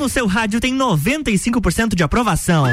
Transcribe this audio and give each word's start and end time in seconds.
no 0.00 0.08
seu 0.08 0.26
rádio 0.26 0.60
tem 0.60 0.74
95% 0.74 1.94
de 1.94 2.02
aprovação. 2.02 2.64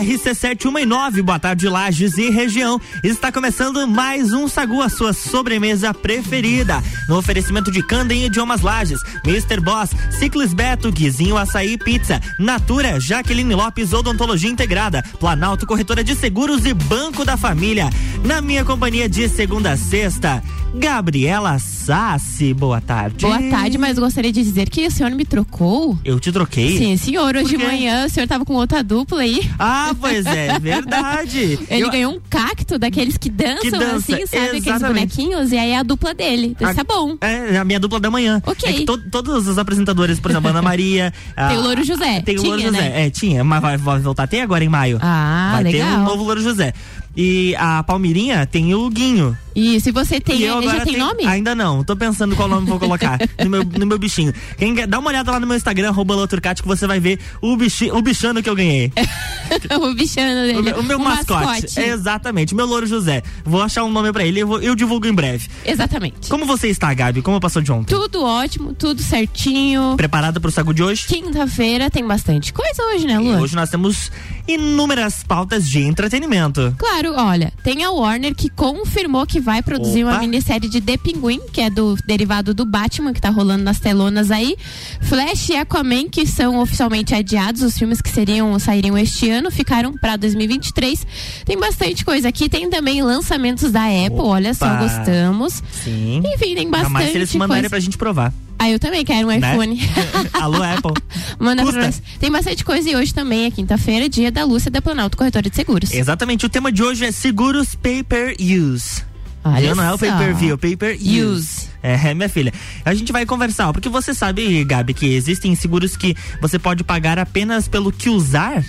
RC719, 0.00 1.22
boa 1.22 1.38
tarde, 1.38 1.68
Lages 1.68 2.18
e 2.18 2.28
região. 2.28 2.80
Está 3.04 3.30
começando 3.30 3.86
mais 3.86 4.32
um 4.32 4.48
Sagu, 4.48 4.82
a 4.82 4.88
sua 4.88 5.12
sobremesa 5.12 5.94
preferida. 5.94 6.82
No 7.08 7.16
oferecimento 7.16 7.70
de 7.70 7.82
Canda 7.82 8.12
em 8.12 8.24
Idiomas 8.26 8.62
Lages, 8.62 9.00
Mr. 9.24 9.60
Boss, 9.60 9.90
Ciclis 10.18 10.52
Beto, 10.52 10.90
Guizinho 10.90 11.36
Açaí 11.36 11.78
Pizza, 11.78 12.20
Natura, 12.38 12.98
Jaqueline 12.98 13.54
Lopes 13.54 13.92
Odontologia 13.92 14.50
Integrada, 14.50 15.04
Planalto 15.20 15.66
Corretora 15.66 16.02
de 16.02 16.16
Seguros 16.16 16.66
e 16.66 16.74
Banco 16.74 17.24
da 17.24 17.36
Família. 17.36 17.88
Na 18.24 18.40
minha 18.40 18.64
companhia 18.64 19.08
de 19.08 19.28
segunda 19.28 19.72
a 19.72 19.76
sexta, 19.76 20.42
Gabriela 20.74 21.58
Sassi, 21.58 22.54
boa 22.54 22.80
tarde. 22.80 23.26
Boa 23.26 23.42
tarde, 23.50 23.76
mas 23.76 23.98
gostaria 23.98 24.32
de 24.32 24.40
dizer 24.40 24.70
que 24.70 24.86
o 24.86 24.90
senhor 24.90 25.10
me 25.10 25.24
trocou. 25.24 25.98
Eu 26.04 26.20
te 26.20 26.30
troquei? 26.30 26.78
Sim, 26.78 26.96
senhor. 26.96 27.34
Hoje 27.34 27.56
de 27.56 27.58
manhã 27.58 28.06
o 28.06 28.08
senhor 28.08 28.28
tava 28.28 28.44
com 28.44 28.54
outra 28.54 28.82
dupla 28.82 29.22
aí. 29.22 29.50
Ah, 29.58 29.92
pois 30.00 30.24
é, 30.26 30.58
verdade. 30.60 31.58
Ele 31.68 31.82
Eu... 31.82 31.90
ganhou 31.90 32.12
um 32.14 32.20
cacto 32.30 32.78
daqueles 32.78 33.16
que 33.16 33.28
dançam 33.28 33.62
que 33.62 33.70
dança, 33.72 33.96
assim, 33.96 34.26
sabe? 34.26 34.58
Exatamente. 34.58 34.68
Aqueles 34.68 34.82
bonequinhos, 34.82 35.52
e 35.52 35.58
aí 35.58 35.70
é 35.70 35.78
a 35.78 35.82
dupla 35.82 36.14
dele. 36.14 36.56
Isso 36.60 36.80
é 36.80 36.84
bom. 36.84 37.16
É, 37.20 37.58
a 37.58 37.64
minha 37.64 37.80
dupla 37.80 37.98
da 37.98 38.10
manhã. 38.10 38.40
Ok. 38.46 38.68
É 38.68 38.72
que 38.72 38.84
to, 38.84 38.96
todos 39.10 39.48
os 39.48 39.58
apresentadores, 39.58 40.20
por 40.20 40.30
exemplo, 40.30 40.50
Ana 40.50 40.62
Maria. 40.62 41.12
tem 41.48 41.58
o 41.58 41.62
Louro 41.62 41.82
José. 41.82 42.20
Tem 42.20 42.38
o 42.38 42.42
Louro 42.42 42.58
tinha, 42.58 42.70
José. 42.70 42.80
Né? 42.80 43.06
É, 43.06 43.10
tinha, 43.10 43.42
mas 43.42 43.60
vai, 43.60 43.76
vai 43.76 43.98
voltar 43.98 44.22
até 44.22 44.40
agora 44.40 44.62
em 44.62 44.68
maio. 44.68 44.98
Ah, 45.02 45.50
vai 45.54 45.64
legal. 45.64 45.88
ter 45.88 45.96
um 45.96 46.04
novo 46.04 46.22
Louro 46.22 46.40
José. 46.40 46.72
E 47.16 47.54
a 47.56 47.82
Palmirinha 47.82 48.46
tem 48.46 48.74
o 48.74 48.88
Guinho. 48.88 49.36
E 49.54 49.80
se 49.80 49.90
você 49.90 50.20
tem, 50.20 50.42
ele 50.42 50.62
já 50.64 50.84
tem 50.84 50.94
tenho, 50.94 51.06
nome? 51.06 51.26
Ainda 51.26 51.54
não, 51.54 51.82
tô 51.82 51.96
pensando 51.96 52.36
qual 52.36 52.48
nome 52.48 52.66
vou 52.66 52.78
colocar 52.78 53.18
no, 53.42 53.50
meu, 53.50 53.64
no 53.64 53.86
meu 53.86 53.98
bichinho. 53.98 54.32
Quem 54.56 54.74
quer, 54.74 54.86
dá 54.86 54.98
uma 54.98 55.08
olhada 55.08 55.30
lá 55.32 55.40
no 55.40 55.46
meu 55.46 55.56
Instagram, 55.56 55.88
arroba 55.88 56.14
que 56.28 56.66
você 56.66 56.86
vai 56.86 57.00
ver 57.00 57.18
o, 57.40 57.56
bichi, 57.56 57.90
o 57.90 58.00
bichano 58.00 58.42
que 58.42 58.48
eu 58.48 58.54
ganhei. 58.54 58.92
o 59.80 59.94
bichano 59.94 60.42
dele. 60.42 60.72
O, 60.72 60.80
o 60.80 60.82
meu 60.84 60.98
um 60.98 61.02
mascote. 61.02 61.44
mascote. 61.44 61.80
Exatamente, 61.80 62.54
meu 62.54 62.64
louro 62.64 62.86
José. 62.86 63.22
Vou 63.44 63.60
achar 63.60 63.84
um 63.84 63.90
nome 63.90 64.12
pra 64.12 64.24
ele 64.24 64.38
e 64.38 64.42
eu, 64.42 64.62
eu, 64.62 64.74
divulgo 64.74 65.06
em 65.06 65.12
breve. 65.12 65.48
Exatamente. 65.64 66.28
Como 66.28 66.46
você 66.46 66.68
está, 66.68 66.92
Gabi? 66.94 67.20
Como 67.20 67.40
passou 67.40 67.60
de 67.60 67.72
ontem? 67.72 67.94
Tudo 67.94 68.22
ótimo, 68.22 68.72
tudo 68.72 69.02
certinho. 69.02 69.94
Preparada 69.96 70.38
pro 70.38 70.50
sagu 70.50 70.72
de 70.72 70.82
hoje? 70.82 71.06
Quinta-feira 71.06 71.90
tem 71.90 72.06
bastante 72.06 72.52
coisa 72.52 72.82
hoje, 72.94 73.06
né, 73.06 73.18
Lu? 73.18 73.40
Hoje 73.40 73.56
nós 73.56 73.68
temos 73.68 74.12
inúmeras 74.46 75.22
pautas 75.22 75.68
de 75.68 75.80
entretenimento. 75.80 76.74
Claro, 76.78 76.99
olha, 77.06 77.52
tem 77.62 77.82
a 77.84 77.90
Warner 77.90 78.34
que 78.34 78.48
confirmou 78.48 79.26
que 79.26 79.40
vai 79.40 79.62
produzir 79.62 80.04
Opa. 80.04 80.12
uma 80.14 80.20
minissérie 80.20 80.68
de 80.68 80.80
The 80.80 80.96
Penguin, 80.96 81.40
que 81.52 81.60
é 81.60 81.70
do 81.70 81.96
derivado 82.06 82.52
do 82.54 82.64
Batman, 82.64 83.12
que 83.12 83.20
tá 83.20 83.30
rolando 83.30 83.64
nas 83.64 83.78
telonas 83.78 84.30
aí. 84.30 84.56
Flash 85.02 85.50
e 85.50 85.56
Aquaman, 85.56 86.08
que 86.08 86.26
são 86.26 86.58
oficialmente 86.60 87.14
adiados, 87.14 87.62
os 87.62 87.76
filmes 87.76 88.00
que 88.00 88.08
seriam 88.10 88.58
sairiam 88.58 88.96
este 88.96 89.30
ano, 89.30 89.50
ficaram 89.50 89.92
para 89.96 90.16
2023. 90.16 91.06
Tem 91.44 91.58
bastante 91.58 92.04
coisa 92.04 92.28
aqui, 92.28 92.48
tem 92.48 92.68
também 92.70 93.02
lançamentos 93.02 93.70
da 93.72 93.84
Apple, 93.84 94.20
Opa. 94.20 94.22
olha 94.24 94.54
só, 94.54 94.76
gostamos. 94.76 95.62
Sim. 95.72 96.22
Enfim, 96.24 96.54
tem 96.54 96.70
bastante 96.70 96.90
Jamais 96.92 97.10
se 97.10 97.16
eles 97.18 97.34
mandarem 97.34 97.62
coisa. 97.62 97.70
pra 97.70 97.80
gente 97.80 97.96
provar. 97.98 98.32
Ah, 98.62 98.68
eu 98.68 98.78
também 98.78 99.02
quero 99.06 99.26
um 99.26 99.30
Né? 99.30 99.38
iPhone. 99.38 99.80
Alô, 100.34 100.62
Apple. 100.62 100.92
Manda 101.40 101.64
pra 101.64 101.82
nós. 101.84 102.02
Tem 102.18 102.30
bastante 102.30 102.62
coisa 102.62 102.90
e 102.90 102.94
hoje 102.94 103.14
também 103.14 103.46
é 103.46 103.50
quinta-feira, 103.50 104.06
dia 104.06 104.30
da 104.30 104.44
Lúcia 104.44 104.70
da 104.70 104.82
Planalto 104.82 105.16
Corretora 105.16 105.48
de 105.48 105.56
Seguros. 105.56 105.90
Exatamente, 105.94 106.44
o 106.44 106.48
tema 106.50 106.70
de 106.70 106.82
hoje 106.82 107.06
é 107.06 107.10
seguros 107.10 107.74
paper 107.74 108.36
use. 108.38 109.02
Olha 109.42 109.74
não 109.74 109.82
é 109.82 109.88
o 109.88 109.92
só. 109.96 109.98
pay 109.98 110.12
per 110.12 110.34
view, 110.34 110.58
pay 110.58 110.76
per 110.76 110.94
use. 111.00 111.18
Use. 111.22 111.68
É, 111.82 112.12
minha 112.12 112.28
filha. 112.28 112.52
A 112.84 112.92
gente 112.92 113.10
vai 113.10 113.24
conversar, 113.24 113.70
ó, 113.70 113.72
porque 113.72 113.88
você 113.88 114.12
sabe, 114.12 114.62
Gabi, 114.64 114.92
que 114.92 115.06
existem 115.06 115.54
seguros 115.54 115.96
que 115.96 116.14
você 116.42 116.58
pode 116.58 116.84
pagar 116.84 117.18
apenas 117.18 117.66
pelo 117.66 117.90
que 117.90 118.10
usar? 118.10 118.62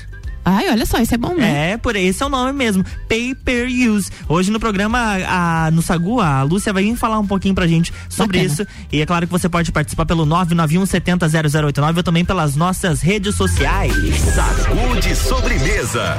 Ai, 0.44 0.70
olha 0.70 0.86
só, 0.86 0.98
isso 1.00 1.14
é 1.14 1.18
bom, 1.18 1.36
né? 1.36 1.72
É, 1.72 1.78
por 1.78 1.96
esse 1.96 2.22
é 2.24 2.26
o 2.26 2.30
nome 2.30 2.52
mesmo, 2.52 2.84
pay 3.08 3.36
per 3.36 3.68
use. 3.68 4.10
Hoje 4.28 4.52
no 4.52 4.60
programa, 4.60 5.18
a, 5.28 5.70
no 5.72 5.82
Sagu, 5.82 6.20
a 6.20 6.42
Lúcia 6.42 6.74
vai 6.74 6.84
vir 6.84 6.96
falar 6.96 7.20
um 7.20 7.28
pouquinho 7.28 7.54
pra 7.54 7.68
gente 7.68 7.94
sobre 8.10 8.40
Bacana. 8.40 8.54
isso. 8.54 8.68
E 8.92 9.02
é 9.02 9.06
claro 9.06 9.28
que 9.28 9.32
você 9.32 9.48
pode 9.48 9.72
participar 9.72 10.06
pelo 10.06 10.26
991 10.26 10.86
70 10.86 11.30
0089 11.30 12.00
ou 12.00 12.04
também 12.04 12.26
pelas 12.26 12.56
nossas 12.56 13.02
redes 13.02 13.36
sociais. 13.36 13.94
Sagu 14.34 15.00
de 15.00 15.16
sobremesa. 15.16 16.18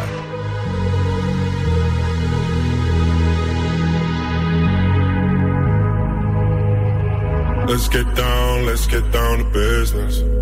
Let's 7.66 7.88
get 7.88 8.06
down, 8.14 8.66
let's 8.66 8.86
get 8.86 9.10
down 9.12 9.38
to 9.38 9.44
business. 9.44 10.41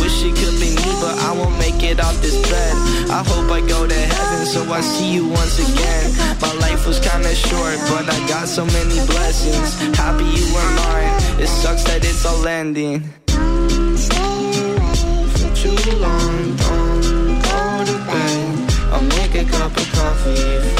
wish 0.00 0.24
it 0.24 0.34
could 0.34 0.56
be 0.58 0.70
me, 0.74 0.90
but 1.00 1.16
I 1.28 1.32
won't 1.32 1.56
make 1.58 1.82
it 1.82 2.00
off 2.00 2.16
this 2.22 2.36
bed. 2.50 2.74
I 3.10 3.22
hope 3.22 3.50
I 3.52 3.60
go 3.60 3.86
to 3.86 3.94
heaven, 3.94 4.46
so 4.46 4.60
I 4.72 4.80
see 4.80 5.12
you 5.12 5.28
once 5.28 5.58
again. 5.58 6.06
My 6.40 6.52
life 6.64 6.86
was 6.86 6.98
kinda 6.98 7.34
short, 7.34 7.78
but 7.92 8.08
I 8.08 8.18
got 8.26 8.48
so 8.48 8.64
many 8.64 8.98
blessings. 9.06 9.68
Happy 9.96 10.24
you 10.24 10.46
were 10.54 10.70
mine, 10.82 11.12
it 11.38 11.48
sucks 11.48 11.84
that 11.84 12.04
it's 12.04 12.24
all 12.24 12.46
ending. 12.46 12.98
For 15.36 15.50
too 15.62 15.76
long, 16.06 16.56
don't 16.64 17.40
go 17.48 17.60
to 17.88 17.96
bed. 18.08 18.70
I'll 18.92 19.06
make 19.18 19.34
a 19.34 19.44
cup 19.44 19.76
of 19.76 19.86
coffee 19.92 20.79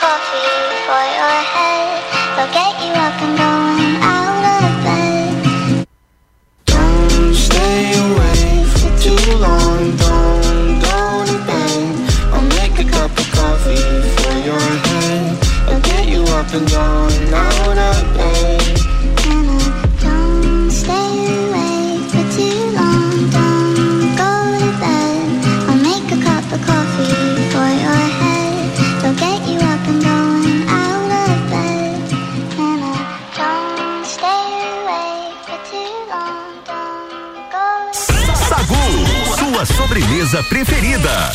coffee 0.00 0.48
for 0.88 1.04
your 1.18 1.38
head. 1.54 2.00
They'll 2.34 2.52
get 2.56 2.72
you 2.80 2.92
up 3.04 3.20
and 3.20 3.36
going 3.36 3.79
sobremesa 40.30 40.42
preferida. 40.44 41.32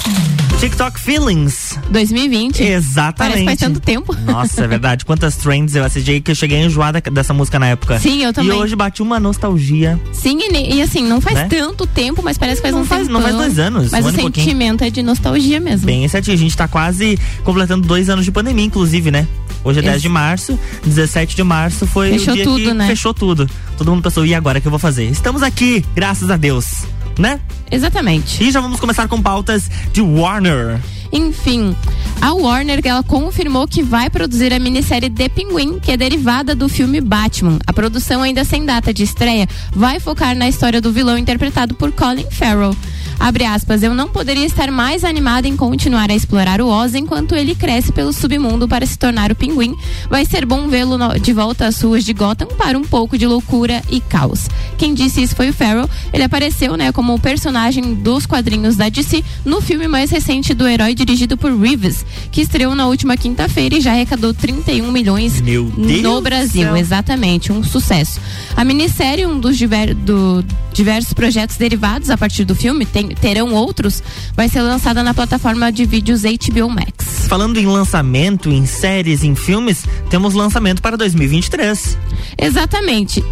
TikTok 0.60 0.98
Feelings. 1.00 1.78
2020. 1.90 2.62
Exatamente. 2.64 3.18
Parece 3.18 3.40
que 3.40 3.46
faz 3.46 3.60
tanto 3.60 3.80
tempo. 3.82 4.16
Nossa, 4.26 4.64
é 4.64 4.68
verdade. 4.68 5.04
Quantas 5.04 5.36
trends 5.36 5.76
eu 5.76 5.84
assisti 5.84 6.22
que 6.22 6.32
eu 6.32 6.36
cheguei 6.36 6.64
enjoada 6.64 7.02
dessa 7.02 7.34
música 7.34 7.60
na 7.60 7.68
época. 7.68 8.00
Sim, 8.00 8.24
eu 8.24 8.32
também. 8.32 8.58
E 8.58 8.62
hoje 8.62 8.76
bate 8.76 9.02
uma 9.02 9.20
nostalgia. 9.20 10.00
Sim, 10.14 10.38
e, 10.40 10.76
e 10.76 10.82
assim, 10.82 11.04
não 11.06 11.20
faz 11.20 11.36
Né? 11.36 11.48
tanto 11.50 11.86
tempo, 11.86 12.22
mas 12.24 12.38
parece 12.38 12.58
que 12.58 12.62
faz 12.64 12.74
Não 12.74 12.82
um 12.84 12.86
faz- 12.86 13.06
tempão. 13.08 13.22
não 13.22 13.28
faz 13.28 13.36
dois 13.36 13.60
anos, 13.60 13.92
Mas 13.92 14.04
um 14.04 14.08
o 14.08 14.10
ano 14.10 14.20
pouquinho. 14.20 14.46
sentimento 14.46 14.84
é 14.84 14.90
de 14.90 15.04
nostalgia 15.04 15.60
mesmo. 15.60 15.86
Bem 15.86 16.08
certinho. 16.08 16.36
A 16.36 16.40
gente 16.40 16.56
tá 16.56 16.68
quase 16.68 17.20
completando 17.44 17.86
dois 17.86 18.10
anos 18.10 18.24
de 18.24 18.32
pandemia, 18.32 18.66
inclusive, 18.66 19.12
né? 19.12 19.28
Hoje 19.64 19.80
é 19.80 19.82
10 19.82 20.02
de 20.02 20.10
março, 20.10 20.58
17 20.86 21.36
de 21.36 21.44
março 21.44 21.88
foi 21.88 22.12
Fechou 22.12 22.34
o 22.34 22.36
dia 22.36 22.46
tudo, 22.46 22.64
que 22.64 22.74
né? 22.74 22.88
fechou 22.88 23.14
tudo. 23.16 23.50
Todo 23.78 23.90
mundo 23.92 24.04
pensou, 24.04 24.24
e 24.26 24.34
agora 24.36 24.60
o 24.60 24.62
que 24.62 24.68
eu 24.68 24.72
vou 24.72 24.80
fazer? 24.80 25.06
Estamos 25.06 25.42
aqui, 25.42 25.84
graças 25.96 26.30
a 26.30 26.38
Deus, 26.38 26.86
né? 27.18 27.40
Exatamente. 27.72 28.44
E 28.44 28.52
já 28.52 28.62
vamos 28.62 28.80
começar 28.80 29.08
com 29.08 29.22
pautas 29.22 29.70
de 29.92 30.02
Warner. 30.02 30.80
Enfim, 31.12 31.76
a 32.22 32.34
Warner 32.34 32.82
ela 32.84 33.04
confirmou 33.04 33.68
que 33.68 33.82
vai 33.82 34.10
produzir 34.10 34.54
a 34.54 34.60
minissérie 34.60 35.10
The 35.10 35.30
Penguin, 35.30 35.80
que 35.80 35.92
é 35.92 35.98
derivada 35.98 36.56
do 36.56 36.68
filme 36.68 37.00
Batman. 37.00 37.60
A 37.66 37.74
produção, 37.74 38.22
ainda 38.22 38.44
sem 38.44 38.66
data 38.66 38.94
de 38.94 39.04
estreia, 39.04 39.48
vai 39.72 40.00
focar 40.00 40.36
na 40.36 40.50
história 40.50 40.82
do 40.82 40.92
vilão 40.92 41.18
interpretado 41.18 41.74
por 41.76 41.92
Colin 41.92 42.30
Farrell. 42.30 42.76
Abre 43.20 43.46
aspas, 43.46 43.82
eu 43.82 43.94
não 43.96 44.08
poderia 44.08 44.46
estar 44.46 44.70
mais 44.70 45.04
animada 45.04 45.48
em 45.48 45.56
continuar 45.56 46.12
a 46.12 46.16
explorar 46.16 46.62
o 46.62 46.68
Oz 46.68 46.94
enquanto 46.94 47.34
ele 47.34 47.56
cresce 47.56 47.92
pelo 47.92 48.14
submundo 48.14 48.68
para 48.68 48.86
se 48.86 48.98
tornar 49.00 49.32
o 49.32 49.36
pinguim. 49.36 49.76
Vai 50.10 50.26
ser 50.26 50.46
bom 50.46 50.68
vê-lo 50.68 50.98
de 51.20 51.34
volta 51.34 51.66
às 51.66 51.82
ruas 51.82 52.04
de 52.04 52.14
Gotham 52.14 52.48
para 52.58 52.78
um 52.78 52.84
pouco 52.84 53.18
de 53.18 53.26
loucura 53.26 53.82
e 53.90 54.00
caos. 54.00 54.48
Quem 54.78 54.94
disse 54.94 55.24
isso 55.24 55.36
foi 55.36 55.50
o 55.50 55.54
Farrell. 55.54 55.90
Ele 56.14 56.24
apareceu, 56.24 56.76
né, 56.78 56.92
como 56.92 57.14
o 57.16 57.20
personagem 57.20 57.96
dos 57.96 58.26
quadrinhos 58.26 58.76
da 58.76 58.90
DC 58.90 59.24
no 59.44 59.60
filme 59.62 59.88
mais 59.88 60.12
recente 60.12 60.54
do 60.54 60.68
herói 60.68 60.94
dirigido 60.94 61.36
por 61.38 61.52
Reeves, 61.58 62.06
que 62.32 62.42
estreou 62.42 62.76
na 62.76 62.86
última 62.88 63.18
quinta-feira 63.18 63.76
e 63.76 63.82
já 63.82 63.92
arrecadou 63.92 64.34
31 64.34 64.92
milhões 64.92 65.42
Meu 65.42 65.72
no 65.78 66.22
Brasil. 66.22 66.64
céu. 66.64 66.76
Exatamente, 66.78 67.52
um 67.52 67.64
sucesso. 67.64 68.20
A 68.56 68.64
minissérie, 68.64 69.26
um 69.26 69.40
dos 69.40 69.58
diver- 69.58 69.96
do- 69.96 70.44
diversos 70.74 71.14
projetos 71.14 71.56
derivados 71.58 72.10
a 72.10 72.18
partir 72.18 72.44
do 72.46 72.54
filme, 72.54 72.86
tem- 72.86 73.05
terão 73.22 73.54
outros, 73.54 74.02
vai 74.36 74.48
ser 74.50 74.62
lançada 74.62 75.04
na 75.04 75.14
plataforma 75.14 75.72
de 75.72 75.86
vídeos 75.86 76.22
HBO 76.24 76.70
Max. 76.70 77.26
Falando 77.28 77.58
em 77.58 77.66
lançamento, 77.66 78.52
em 78.52 78.66
séries, 78.66 79.24
em 79.24 79.34
filmes, 79.36 79.84
temos 80.10 80.34
lançamento 80.34 80.82
para 80.82 80.96
2023. 80.96 81.98
Exatamente. 82.38 83.24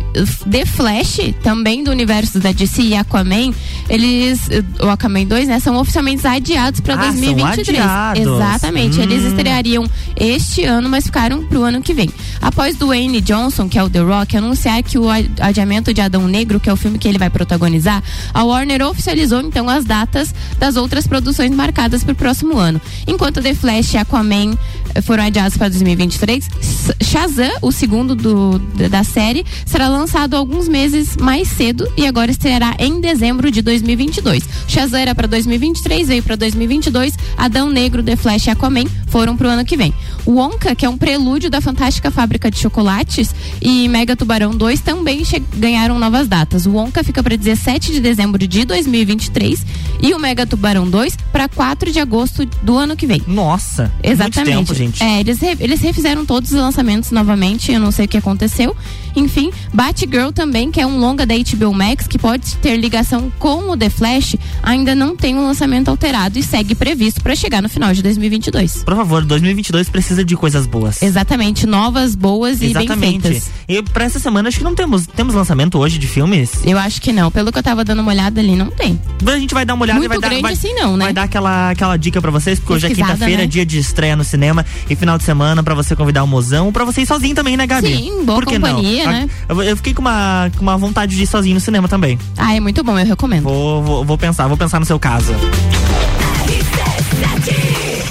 The 0.50 0.66
Flash, 0.66 1.20
também 1.44 1.84
do 1.84 1.92
universo 1.92 2.40
da 2.40 2.52
DC 2.52 2.82
e 2.82 2.96
Aquaman, 2.96 3.52
eles, 3.90 4.42
o 4.82 4.88
Aquaman 4.90 5.26
2, 5.26 5.48
né, 5.48 5.60
são 5.60 5.76
oficialmente 5.78 6.26
adiados 6.26 6.80
para 6.80 6.96
Ah, 6.96 7.04
são 7.04 7.12
2023. 7.12 7.80
adiados. 7.80 8.22
Exatamente. 8.24 9.00
Hum. 9.00 9.04
Eles 9.04 9.24
estreariam 9.26 9.86
este 10.16 10.64
ano, 10.64 10.90
mas 10.90 11.06
ficaram 11.06 11.44
pro 11.46 11.64
ano 11.64 11.82
que 11.82 11.94
vem. 11.94 12.10
Após 12.42 12.76
Dwayne 12.76 13.22
Johnson, 13.22 13.70
que 13.70 13.78
é 13.78 13.84
o 13.84 13.90
The 13.90 14.00
Rock, 14.00 14.38
anunciar 14.38 14.82
que 14.84 14.98
o 14.98 15.08
adiamento 15.40 15.94
de 15.94 16.02
Adão 16.02 16.28
Negro, 16.28 16.60
que 16.60 16.70
é 16.70 16.74
o 16.74 16.78
filme 16.78 16.98
que 16.98 17.08
ele 17.08 17.18
vai 17.18 17.30
protagonizar, 17.30 18.02
a 18.34 18.44
Warner 18.44 18.82
oficializou 18.88 19.42
então 19.42 19.63
as 19.70 19.86
datas 19.86 20.34
das 20.60 20.76
outras 20.76 21.06
produções 21.08 21.52
marcadas 21.52 22.04
para 22.04 22.14
o 22.14 22.16
próximo 22.16 22.58
ano. 22.58 22.82
Enquanto 23.08 23.42
The 23.42 23.54
Flash 23.54 23.94
e 23.94 23.98
Aquaman 23.98 24.58
eh, 24.96 25.02
foram 25.02 25.24
adiados 25.24 25.58
para 25.58 25.70
2023, 25.70 26.48
S- 26.60 26.94
Shazam, 27.02 27.52
o 27.62 27.72
segundo 27.72 28.16
do, 28.16 28.60
da- 28.90 29.04
série, 29.04 29.46
será 29.66 29.88
lançado 29.90 30.36
alguns 30.36 30.68
meses 30.68 31.18
mais 31.18 31.48
cedo 31.50 31.92
e 31.98 32.08
agora 32.08 32.32
estreará 32.32 32.76
em 32.80 33.00
dezembro 33.02 33.52
de 33.52 33.62
2022. 33.62 34.44
Shazam 34.68 35.00
era 35.00 35.14
para 35.14 35.28
2023, 35.28 36.08
veio 36.08 36.24
para 36.24 36.36
2022. 36.38 37.14
Adão 37.38 37.70
Negro, 37.70 38.02
The 38.02 38.16
Flash 38.16 38.48
e 38.48 38.50
Aquaman 38.50 38.86
foram 39.08 39.36
pro 39.36 39.48
ano 39.50 39.66
que 39.66 39.76
vem. 39.78 39.94
Wonka, 40.26 40.74
que 40.74 40.86
é 40.86 40.90
um 40.90 40.98
prelúdio 40.98 41.50
da 41.50 41.60
Fantástica 41.60 42.10
Fábrica 42.10 42.50
de 42.50 42.58
Chocolates, 42.58 43.36
e 43.62 43.88
Mega 43.90 44.16
Tubarão 44.16 44.52
2 44.52 44.80
também 44.80 45.24
ganharam 45.58 46.00
novas 46.00 46.28
datas. 46.28 46.66
O 46.66 46.72
Wonka 46.72 47.04
fica 47.04 47.22
para 47.22 47.36
17 47.36 47.92
de 47.92 48.00
dezembro 48.00 48.48
de 48.48 48.64
2023 48.66 49.53
e 50.02 50.14
o 50.14 50.20
Mega 50.20 50.46
Tubarão 50.46 50.90
2 50.90 51.18
para 51.32 51.48
4 51.50 51.92
de 51.92 52.00
agosto 52.00 52.46
do 52.62 52.78
ano 52.78 52.96
que 52.96 53.06
vem. 53.08 53.22
Nossa, 53.28 53.92
Exatamente. 54.04 54.54
muito 54.56 54.68
tempo, 54.68 54.74
gente. 54.76 55.04
É, 55.04 55.20
eles, 55.20 55.40
re- 55.40 55.58
eles 55.60 55.82
refizeram 55.82 56.26
todos 56.26 56.52
os 56.52 56.58
lançamentos 56.58 57.12
novamente, 57.12 57.72
eu 57.72 57.80
não 57.80 57.92
sei 57.92 58.06
o 58.06 58.08
que 58.08 58.18
aconteceu. 58.18 58.76
Enfim, 59.16 59.52
Batgirl 59.74 60.32
também, 60.32 60.72
que 60.72 60.82
é 60.82 60.86
um 60.86 61.00
longa 61.00 61.26
da 61.26 61.36
HBO 61.36 61.74
Max, 61.74 62.08
que 62.08 62.18
pode 62.18 62.56
ter 62.58 62.78
ligação 62.78 63.32
com 63.40 63.72
o 63.72 63.78
The 63.78 63.90
Flash, 63.90 64.36
ainda 64.62 64.96
não 64.96 65.16
tem 65.16 65.36
um 65.36 65.46
lançamento 65.46 65.90
alterado 65.90 66.38
e 66.40 66.44
segue 66.44 66.76
previsto 66.76 67.22
para 67.22 67.36
chegar 67.36 67.62
no 67.62 67.70
final 67.70 67.94
de 67.94 68.02
2022. 68.02 68.84
Por 68.84 68.96
favor, 68.96 69.24
2022 69.24 69.90
precisa 69.90 70.24
de 70.24 70.36
coisas 70.36 70.66
boas. 70.66 71.02
Exatamente, 71.02 71.66
novas, 71.66 72.16
boas 72.16 72.62
Exatamente. 72.62 72.94
e 72.94 72.96
bem 72.96 73.20
feitas. 73.22 73.50
E 73.68 73.82
pra 73.82 74.06
essa 74.06 74.20
semana 74.20 74.50
acho 74.50 74.58
que 74.58 74.64
não 74.64 74.76
temos 74.76 75.06
temos 75.08 75.36
lançamento 75.36 75.78
hoje 75.78 75.98
de 75.98 76.08
filmes. 76.08 76.52
Eu 76.66 76.78
acho 76.78 77.02
que 77.02 77.12
não, 77.12 77.32
pelo 77.32 77.52
que 77.52 77.60
eu 77.60 77.64
tava 77.64 77.84
dando 77.84 78.02
uma 78.02 78.12
olhada 78.12 78.40
ali, 78.42 78.56
não 78.56 78.70
tem. 78.70 79.00
A 79.26 79.40
gente 79.40 79.54
vai 79.54 79.66
dar 79.66 79.74
uma 79.74 79.84
olhada 79.84 80.00
Muito 80.00 80.12
e 80.12 80.20
vai 80.20 80.30
dar 80.30 80.42
vai, 80.42 80.54
assim 80.54 80.74
não, 80.74 80.98
né? 80.98 81.06
vai 81.06 81.14
dar 81.14 81.24
aquela 81.24 81.70
aquela 81.70 81.98
dica 81.98 82.22
pra 82.22 82.32
vocês, 82.32 82.60
porque 82.60 82.74
hoje 82.74 82.88
é 82.88 82.90
quinta-feira, 82.90 83.42
né? 83.42 83.48
dia 83.48 83.66
de 83.66 83.78
estreia 83.78 84.16
no 84.16 84.24
cinema 84.24 84.66
e 84.90 84.96
final 84.96 85.18
de 85.18 85.24
semana 85.24 85.64
pra 85.64 85.74
você 85.74 85.96
convidar 85.96 86.24
o 86.24 86.28
mozão, 86.28 86.72
pra 86.72 86.84
você 86.84 87.02
ir 87.02 87.06
sozinho 87.06 87.36
também, 87.36 87.56
né, 87.58 87.66
Gabi? 87.66 87.96
Sim, 87.96 88.24
boa 88.26 88.40
Por 88.40 88.46
companhia, 88.46 89.03
não? 89.03 89.03
Né? 89.12 89.30
Eu, 89.48 89.62
eu 89.62 89.78
fiquei 89.78 89.94
com 89.94 90.02
uma, 90.02 90.50
com 90.56 90.62
uma 90.62 90.78
vontade 90.78 91.16
de 91.16 91.24
ir 91.24 91.28
sozinho 91.28 91.56
no 91.56 91.62
cinema 91.62 91.88
também. 91.88 92.18
Ah, 92.38 92.56
é 92.56 92.60
muito 92.60 92.84
bom, 92.84 92.98
eu 92.98 93.06
recomendo. 93.06 93.44
Vou, 93.44 93.84
vou, 93.84 94.06
vou 94.06 94.18
pensar, 94.18 94.48
vou 94.48 94.58
pensar 94.58 94.80
no 94.80 94.86
seu 94.86 95.00
caso. 95.00 95.34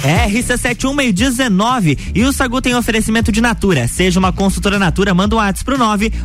RC71 0.03 0.93
meio 0.93 1.13
19 1.13 1.97
e 2.13 2.25
o 2.25 2.33
Sagu 2.33 2.61
tem 2.61 2.75
oferecimento 2.75 3.31
de 3.31 3.39
Natura. 3.39 3.87
Seja 3.87 4.19
uma 4.19 4.33
consultora 4.33 4.77
Natura, 4.77 5.13
manda 5.13 5.35
um 5.35 5.39
WhatsApp 5.39 5.63
pro 5.63 5.77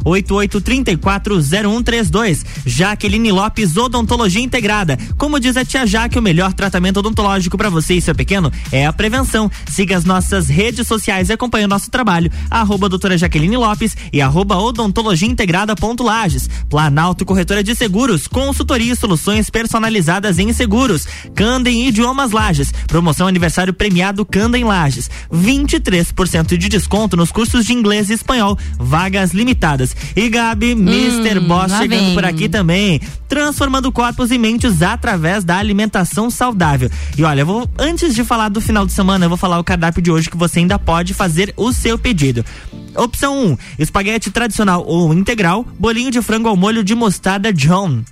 988340132. 0.04 2.44
Jaqueline 2.66 3.30
Lopes 3.30 3.76
Odontologia 3.76 4.42
Integrada. 4.42 4.98
Como 5.16 5.38
diz 5.38 5.56
a 5.56 5.64
tia 5.64 5.86
Jaque, 5.86 6.18
o 6.18 6.22
melhor 6.22 6.52
tratamento 6.52 6.98
odontológico 6.98 7.56
para 7.56 7.70
você 7.70 7.94
e 7.94 8.00
seu 8.00 8.16
pequeno 8.16 8.52
é 8.72 8.84
a 8.84 8.92
prevenção. 8.92 9.48
Siga 9.70 9.96
as 9.96 10.04
nossas 10.04 10.48
redes 10.48 10.88
sociais 10.88 11.28
e 11.28 11.32
acompanhe 11.32 11.66
o 11.66 11.68
nosso 11.68 11.88
trabalho. 11.88 12.32
Arroba 12.50 12.88
doutora 12.88 13.16
Jaqueline 13.16 13.56
Lopes 13.56 13.96
e 14.12 14.20
arroba 14.20 14.58
odontologia 14.58 15.28
integrada 15.28 15.76
ponto 15.76 16.02
Lages. 16.02 16.50
Planalto 16.68 17.24
Corretora 17.24 17.62
de 17.62 17.76
Seguros, 17.76 18.26
consultoria 18.26 18.92
e 18.92 18.96
soluções 18.96 19.48
personalizadas 19.48 20.40
em 20.40 20.52
seguros. 20.52 21.06
Candem 21.34 21.86
Idiomas 21.86 22.32
Lages. 22.32 22.74
Promoção 22.88 23.28
aniversário 23.28 23.67
premiado 23.72 24.24
Canda 24.24 24.58
em 24.58 24.64
Lages. 24.64 25.10
23% 25.32 26.56
de 26.56 26.68
desconto 26.68 27.16
nos 27.16 27.30
cursos 27.30 27.64
de 27.64 27.72
inglês 27.72 28.10
e 28.10 28.14
espanhol. 28.14 28.58
Vagas 28.78 29.32
limitadas. 29.32 29.94
E 30.16 30.28
Gabi, 30.28 30.72
Mr. 30.72 31.40
Boss 31.40 31.72
chegando 31.72 32.04
vem. 32.06 32.14
por 32.14 32.24
aqui 32.24 32.48
também. 32.48 33.00
Transformando 33.28 33.92
corpos 33.92 34.30
e 34.30 34.38
mentes 34.38 34.82
através 34.82 35.44
da 35.44 35.56
alimentação 35.58 36.30
saudável. 36.30 36.90
E 37.16 37.24
olha, 37.24 37.44
vou, 37.44 37.68
antes 37.78 38.14
de 38.14 38.24
falar 38.24 38.48
do 38.48 38.60
final 38.60 38.86
de 38.86 38.92
semana, 38.92 39.24
eu 39.26 39.28
vou 39.28 39.38
falar 39.38 39.58
o 39.58 39.64
cardápio 39.64 40.00
de 40.02 40.10
hoje 40.10 40.30
que 40.30 40.36
você 40.36 40.60
ainda 40.60 40.78
pode 40.78 41.12
fazer 41.14 41.52
o 41.56 41.72
seu 41.72 41.98
pedido. 41.98 42.44
Opção 42.94 43.52
1, 43.52 43.58
espaguete 43.78 44.30
tradicional 44.30 44.84
ou 44.86 45.12
integral, 45.12 45.64
bolinho 45.78 46.10
de 46.10 46.20
frango 46.22 46.48
ao 46.48 46.56
molho 46.56 46.82
de 46.82 46.94
mostarda 46.94 47.52
John. 47.52 48.02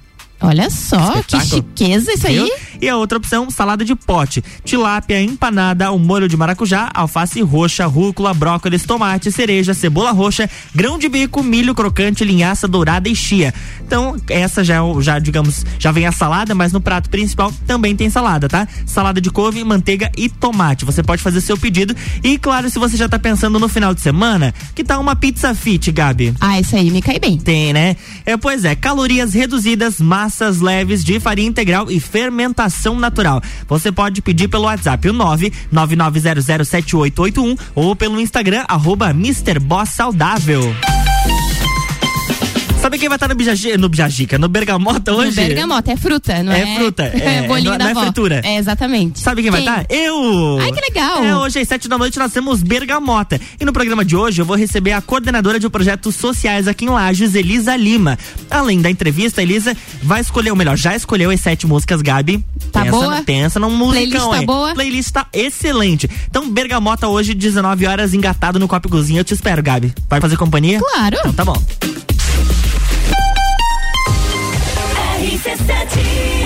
Olha 0.41 0.69
só, 0.69 1.23
que 1.23 1.41
chiqueza 1.41 2.13
isso 2.13 2.27
Viu? 2.27 2.45
aí. 2.45 2.51
E 2.81 2.89
a 2.89 2.97
outra 2.97 3.19
opção, 3.19 3.51
salada 3.51 3.85
de 3.85 3.95
pote. 3.95 4.43
Tilápia 4.65 5.21
empanada 5.23 5.87
ao 5.87 5.99
molho 5.99 6.29
de 6.29 6.37
maracujá, 6.37 6.91
alface 6.95 7.41
roxa, 7.41 7.87
rúcula, 7.87 8.35
brócolis, 8.35 8.85
tomate, 8.85 9.33
cereja, 9.33 9.75
cebola 9.75 10.13
roxa, 10.13 10.49
grão 10.75 10.99
de 10.99 11.09
bico, 11.09 11.43
milho 11.43 11.75
crocante, 11.75 12.25
linhaça 12.25 12.69
dourada 12.69 13.09
e 13.09 13.17
chia. 13.17 13.55
Então, 13.85 14.17
essa 14.29 14.63
já, 14.63 14.77
é 14.77 15.01
já 15.01 15.19
digamos, 15.19 15.65
já 15.79 15.91
vem 15.91 16.07
a 16.07 16.13
salada, 16.13 16.55
mas 16.55 16.73
no 16.73 16.81
prato 16.81 17.09
principal 17.09 17.53
também 17.67 17.97
tem 17.97 18.11
salada, 18.11 18.49
tá? 18.49 18.69
Salada 18.85 19.21
de 19.21 19.31
couve, 19.31 19.63
manteiga 19.65 20.11
e 20.17 20.29
tomate. 20.29 20.85
Você 20.85 21.03
pode 21.03 21.23
fazer 21.23 21.41
seu 21.41 21.57
pedido. 21.57 21.95
E 22.23 22.37
claro, 22.39 22.69
se 22.69 22.79
você 22.79 22.97
já 22.97 23.09
tá 23.09 23.19
pensando 23.19 23.59
no 23.59 23.69
final 23.69 23.95
de 23.95 24.01
semana, 24.01 24.53
que 24.75 24.85
tal 24.85 25.01
uma 25.01 25.17
pizza 25.17 25.55
fit, 25.55 25.91
Gabi? 25.91 26.35
Ah, 26.41 26.61
isso 26.61 26.77
aí 26.77 26.91
me 26.91 27.01
cai 27.01 27.19
bem. 27.19 27.39
Tem, 27.39 27.73
né? 27.73 27.97
É, 28.25 28.37
pois 28.37 28.65
é, 28.65 28.75
calorias 28.75 29.35
reduzidas, 29.35 30.01
massas 30.01 30.61
leves 30.61 31.05
de 31.05 31.19
farinha 31.21 31.49
integral 31.49 31.91
e 31.91 32.01
fermentação 32.01 32.66
natural. 32.99 33.43
Você 33.69 33.93
pode 33.93 34.23
pedir 34.23 34.49
pelo 34.49 34.65
WhatsApp 34.65 35.09
o 35.09 35.15
999007881 35.15 37.59
ou 37.75 37.97
pelo 37.97 38.21
Instagram 38.21 38.65
arroba. 38.69 39.15
Boss 39.61 39.91
Saudável. 39.91 40.75
Sabe 42.87 42.99
quem 42.99 43.09
vai 43.09 43.17
estar 43.17 43.27
no 43.27 43.35
Bijagica, 43.35 43.77
no, 43.77 43.89
Bijagica, 43.89 44.39
no 44.39 44.47
Bergamota 44.49 45.13
hoje? 45.13 45.41
No 45.41 45.49
bergamota, 45.49 45.91
é 45.91 45.97
fruta, 45.97 46.41
não 46.45 46.53
é? 46.53 46.61
É 46.61 46.77
fruta, 46.77 47.03
é, 47.19 47.43
bolinho 47.43 47.73
não- 47.73 47.79
da 47.79 47.93
não 47.93 48.01
é 48.01 48.05
fritura. 48.05 48.41
É, 48.45 48.59
exatamente. 48.59 49.19
Sabe 49.19 49.43
quem, 49.43 49.51
vai 49.51 49.59
estar? 49.59 49.85
Eu! 49.91 50.61
Ai, 50.61 50.71
que 50.71 50.81
legal. 50.81 51.25
É, 51.25 51.37
hoje 51.37 51.59
às 51.59 51.67
sete 51.67 51.89
da 51.89 51.99
noite 51.99 52.17
nós 52.17 52.33
temos 52.33 52.63
Bergamota. 52.63 53.41
E 53.61 53.65
no 53.65 53.73
programa 53.73 54.05
de 54.05 54.15
hoje 54.15 54.41
eu 54.41 54.47
vou 54.47 54.57
receber 54.57 54.93
a 54.93 55.01
coordenadora 55.01 55.59
de 55.59 55.69
projetos 55.69 56.15
sociais 56.15 56.69
aqui 56.69 56.85
em 56.85 56.89
Lages, 56.89 57.35
Elisa 57.35 57.75
Lima. 57.75 58.17
Além 58.49 58.81
da 58.81 58.89
entrevista, 58.89 59.43
Elisa 59.43 59.77
vai 60.01 60.21
escolher, 60.21 60.51
ou 60.51 60.57
melhor, 60.57 60.77
já 60.77 60.95
escolheu 60.95 61.31
as 61.31 61.41
sete 61.41 61.67
músicas, 61.67 62.01
Gabi. 62.01 62.45
Tá 62.71 62.85
pensa, 62.85 62.97
boa? 62.97 63.23
Pensa 63.25 63.59
num 63.59 63.77
musicão 63.77 63.97
Playlist 63.97 64.31
tá 64.31 64.37
aí. 64.37 64.47
boa? 64.47 64.75
Playlist 64.75 65.11
tá 65.11 65.27
excelente. 65.33 66.09
Então, 66.31 66.49
Bergamota 66.49 67.09
hoje, 67.09 67.35
19 67.35 67.85
horas, 67.85 68.15
engatado 68.15 68.61
no 68.61 68.69
copo 68.69 68.89
cozinha. 68.89 69.19
Eu 69.23 69.25
te 69.25 69.35
espero, 69.35 69.61
Gabi. 69.61 69.93
Vai 70.09 70.21
fazer 70.21 70.37
companhia? 70.37 70.79
Claro. 70.79 71.17
Então 71.19 71.33
tá 71.33 71.45
bom. 71.45 71.61
RC7 75.47 76.46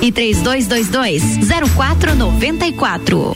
3222 0.01 1.21
0494. 1.75 3.35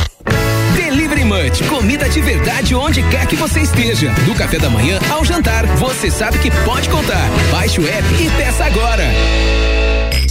Delivery 0.91 1.23
Munch, 1.23 1.63
comida 1.69 2.09
de 2.09 2.19
verdade 2.19 2.75
onde 2.75 3.01
quer 3.03 3.25
que 3.25 3.37
você 3.37 3.61
esteja. 3.61 4.11
Do 4.25 4.35
café 4.35 4.59
da 4.59 4.69
manhã 4.69 4.99
ao 5.09 5.23
jantar, 5.23 5.65
você 5.77 6.11
sabe 6.11 6.37
que 6.39 6.51
pode 6.65 6.89
contar. 6.89 7.29
Baixe 7.49 7.79
o 7.79 7.87
app 7.87 8.05
e 8.21 8.29
peça 8.31 8.65
agora. 8.65 9.05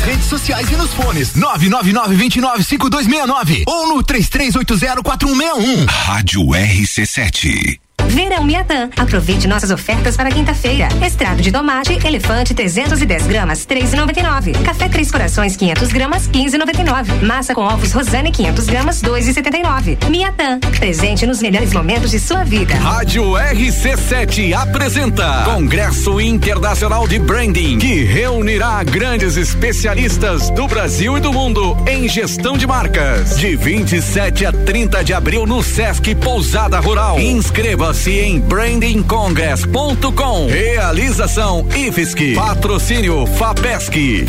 Nas 0.00 0.08
redes 0.08 0.24
sociais 0.26 0.70
e 0.70 0.76
nos 0.76 0.94
fones 0.94 1.34
999-295269 1.34 3.64
ou 3.66 3.88
no 3.88 4.02
33804161. 4.02 5.84
Rádio 5.86 6.40
RC7. 6.46 7.78
Verão 8.10 8.42
Miatã. 8.42 8.90
Aproveite 8.96 9.46
nossas 9.46 9.70
ofertas 9.70 10.16
para 10.16 10.30
quinta-feira. 10.30 10.88
Extrato 11.00 11.40
de 11.42 11.52
tomate, 11.52 11.96
elefante 12.04 12.52
310 12.52 13.26
gramas, 13.28 13.64
3,99. 13.64 14.60
Café 14.64 14.88
Três 14.88 15.12
Corações 15.12 15.56
500 15.56 15.92
gramas, 15.92 16.28
15,99. 16.28 17.22
Massa 17.22 17.54
com 17.54 17.62
ovos 17.62 17.92
Rosane 17.92 18.32
500 18.32 18.66
gramas, 18.66 19.00
2,79. 19.00 20.10
Miatã. 20.10 20.58
Presente 20.78 21.24
nos 21.24 21.40
melhores 21.40 21.72
momentos 21.72 22.10
de 22.10 22.18
sua 22.18 22.42
vida. 22.42 22.74
Rádio 22.74 23.22
RC7 23.22 24.54
apresenta 24.54 25.44
Congresso 25.44 26.20
Internacional 26.20 27.06
de 27.06 27.18
Branding, 27.20 27.78
que 27.78 28.02
reunirá 28.04 28.82
grandes 28.82 29.36
especialistas 29.36 30.50
do 30.50 30.66
Brasil 30.66 31.16
e 31.16 31.20
do 31.20 31.32
mundo 31.32 31.76
em 31.86 32.08
gestão 32.08 32.58
de 32.58 32.66
marcas. 32.66 33.36
De 33.38 33.54
27 33.54 34.46
a 34.46 34.52
30 34.52 35.04
de 35.04 35.14
abril 35.14 35.46
no 35.46 35.62
Sesc 35.62 36.12
Pousada 36.16 36.80
Rural. 36.80 37.20
Inscreva-se 37.20 37.99
em 38.06 38.40
brandingcongress.com. 38.40 40.46
Realização 40.46 41.66
IFSC. 41.74 42.34
Patrocínio 42.34 43.26
FAPESC. 43.26 44.26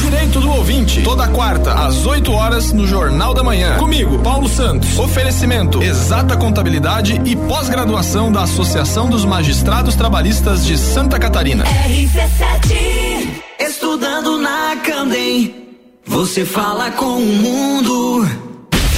Direito 0.00 0.40
do 0.40 0.50
ouvinte, 0.50 1.02
toda 1.02 1.26
quarta, 1.28 1.72
às 1.72 2.04
8 2.04 2.30
horas, 2.32 2.72
no 2.72 2.86
Jornal 2.86 3.32
da 3.32 3.42
Manhã. 3.42 3.78
Comigo, 3.78 4.18
Paulo 4.18 4.48
Santos. 4.48 4.98
Oferecimento: 4.98 5.82
exata 5.82 6.36
contabilidade 6.36 7.20
e 7.24 7.34
pós-graduação 7.34 8.30
da 8.30 8.42
Associação 8.42 9.08
dos 9.08 9.24
Magistrados 9.24 9.94
Trabalhistas 9.94 10.64
de 10.64 10.76
Santa 10.76 11.18
Catarina. 11.18 11.64
RC7. 11.64 13.42
Estudando 13.58 14.38
na 14.38 14.76
Candem. 14.84 15.68
Você 16.06 16.44
fala 16.44 16.90
com 16.90 17.18
o 17.18 17.26
mundo. 17.26 18.49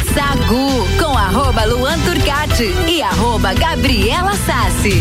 Sagu 0.02 0.88
com 0.98 1.16
arroba 1.16 1.64
Luan 1.64 1.96
Turcati 2.00 2.64
e 2.88 3.00
arroba 3.00 3.54
Gabriela 3.54 4.36
Sassi. 4.36 5.00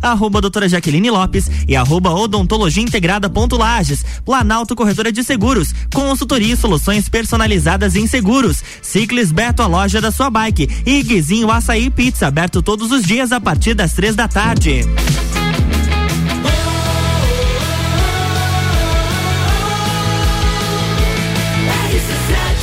Arroba 0.02 0.42
doutora 0.42 0.70
Jaqueline 0.70 1.10
Lopes 1.10 1.50
e 1.68 1.76
arroba 1.76 2.12
odontologia 2.12 2.84
integrada 2.84 3.30
ponto 3.30 3.58
Lages. 3.58 4.06
Planalto 4.26 4.76
Corretora 4.76 5.12
de 5.12 5.24
Seguros. 5.24 5.74
Consultoria 5.94 6.54
e 6.54 6.58
soluções 6.58 7.10
personalizadas 7.10 7.96
em 7.96 8.08
seguros. 8.08 8.64
Ciclis 8.82 9.32
Beto, 9.32 9.62
a 9.62 9.68
loja 9.68 10.00
da 10.00 10.12
sua 10.12 10.30
bike. 10.30 10.70
E 10.86 11.04
Guizinho 11.04 11.52
Açaí 11.52 11.90
Pizza, 11.90 12.28
aberto 12.28 12.62
todos 12.62 12.92
os 12.92 13.04
dias 13.04 13.32
a 13.32 13.40
partir 13.40 13.74
das 13.74 13.94
três 13.94 14.16
da 14.16 14.28
tarde. 14.28 14.82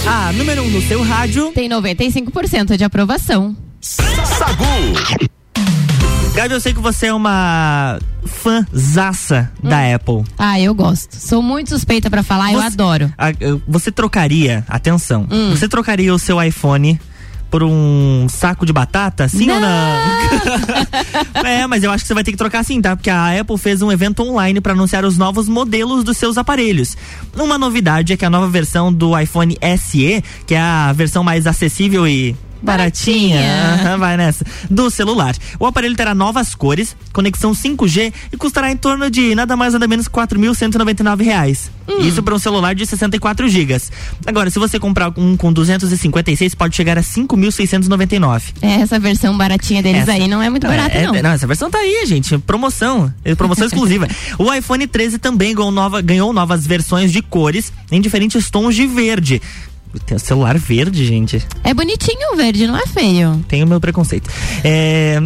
A 0.07 0.33
número 0.33 0.63
1 0.63 0.67
um 0.67 0.71
no 0.71 0.83
seu 0.83 1.03
rádio 1.03 1.51
tem 1.53 1.69
95% 1.69 2.77
de 2.77 2.85
aprovação. 2.85 3.57
Sagu. 3.81 5.36
Gabi, 6.37 6.53
eu 6.53 6.61
sei 6.61 6.75
que 6.75 6.81
você 6.81 7.07
é 7.07 7.15
uma 7.15 7.99
fãzaça 8.27 9.51
hum. 9.65 9.71
da 9.71 9.95
Apple. 9.95 10.23
Ah, 10.37 10.61
eu 10.61 10.75
gosto. 10.75 11.17
Sou 11.17 11.41
muito 11.41 11.71
suspeita 11.71 12.11
para 12.11 12.23
falar, 12.23 12.51
você, 12.51 12.57
eu 12.57 12.61
adoro. 12.61 13.13
A, 13.17 13.29
você 13.67 13.91
trocaria, 13.91 14.63
atenção, 14.69 15.27
hum. 15.31 15.49
você 15.49 15.67
trocaria 15.67 16.13
o 16.13 16.19
seu 16.19 16.41
iPhone 16.43 17.01
por 17.51 17.63
um 17.63 18.27
saco 18.29 18.67
de 18.67 18.73
batata, 18.73 19.27
sim 19.29 19.47
não. 19.47 19.55
ou 19.55 19.61
não? 19.63 21.41
é, 21.43 21.67
mas 21.67 21.83
eu 21.83 21.91
acho 21.91 22.05
que 22.05 22.09
você 22.09 22.13
vai 22.13 22.23
ter 22.23 22.33
que 22.33 22.37
trocar 22.37 22.63
sim, 22.63 22.83
tá? 22.83 22.95
Porque 22.95 23.09
a 23.09 23.41
Apple 23.41 23.57
fez 23.57 23.81
um 23.81 23.91
evento 23.91 24.23
online 24.23 24.61
para 24.61 24.75
anunciar 24.75 25.07
os 25.07 25.17
novos 25.17 25.49
modelos 25.49 26.05
dos 26.05 26.19
seus 26.19 26.37
aparelhos. 26.37 26.99
Uma 27.35 27.57
novidade 27.57 28.13
é 28.13 28.17
que 28.17 28.27
a 28.27 28.31
nova 28.31 28.47
versão 28.47 28.93
do 28.93 29.19
iPhone 29.19 29.57
SE, 29.79 30.23
que 30.47 30.55
é 30.55 30.61
a 30.61 30.93
versão 30.93 31.25
mais 31.25 31.47
acessível 31.47 32.07
e 32.07 32.37
baratinha, 32.63 33.37
Baratinha. 33.41 33.97
vai 33.99 34.17
nessa, 34.17 34.45
do 34.71 34.91
celular. 34.91 35.35
O 35.59 35.67
aparelho 35.67 35.95
terá 35.95 36.15
novas 36.15 36.55
cores, 36.55 36.97
conexão 37.13 37.53
5G 37.53 38.13
e 38.33 38.37
custará 38.37 38.71
em 38.71 38.77
torno 38.77 39.11
de 39.11 39.35
nada 39.35 39.57
mais 39.57 39.73
nada 39.73 39.87
menos 39.87 40.09
4.199 40.09 41.23
reais. 41.23 41.71
Hum. 41.89 42.01
Isso 42.01 42.23
para 42.23 42.35
um 42.35 42.39
celular 42.39 42.75
de 42.75 42.85
64 42.85 43.49
GB. 43.49 43.77
Agora, 44.27 44.51
se 44.51 44.59
você 44.59 44.79
comprar 44.79 45.13
um 45.17 45.37
com 45.37 45.53
256, 45.53 46.55
pode 46.55 46.75
chegar 46.75 46.99
a 46.99 47.03
5.699. 47.03 48.43
É, 48.61 48.81
essa 48.83 48.99
versão 48.99 49.37
baratinha 49.37 49.83
deles 49.83 50.03
Essa- 50.03 50.13
aí 50.13 50.27
não 50.29 50.43
é 50.43 50.51
muito 50.51 50.67
barata, 50.67 50.97
é, 50.97 51.07
não. 51.07 51.15
Não, 51.15 51.31
essa 51.31 51.47
versão 51.47 51.71
tá 51.71 51.79
aí, 51.79 52.05
gente. 52.07 52.37
Promoção. 52.39 53.13
É 53.25 53.35
Promoção 53.35 53.67
exclusiva. 53.69 54.09
O 54.39 54.53
iPhone 54.53 54.87
13 54.87 55.19
também 55.19 55.55
ganhou, 55.55 55.71
nova, 55.71 56.01
ganhou 56.01 56.33
novas 56.33 56.67
versões 56.67 57.13
de 57.13 57.23
cores 57.23 57.73
em 57.91 58.01
diferentes 58.01 58.51
tons 58.51 58.75
de 58.75 58.87
verde. 58.87 59.41
Tem 60.05 60.17
o 60.17 60.21
celular 60.21 60.59
verde, 60.59 61.05
gente. 61.07 61.43
É 61.65 61.73
bonitinho 61.73 62.33
o 62.33 62.37
verde, 62.37 62.67
não 62.67 62.77
é 62.77 62.87
feio. 62.87 63.43
Tem 63.49 63.63
o 63.63 63.67
meu 63.67 63.81
preconceito. 63.81 64.29
É, 64.63 65.19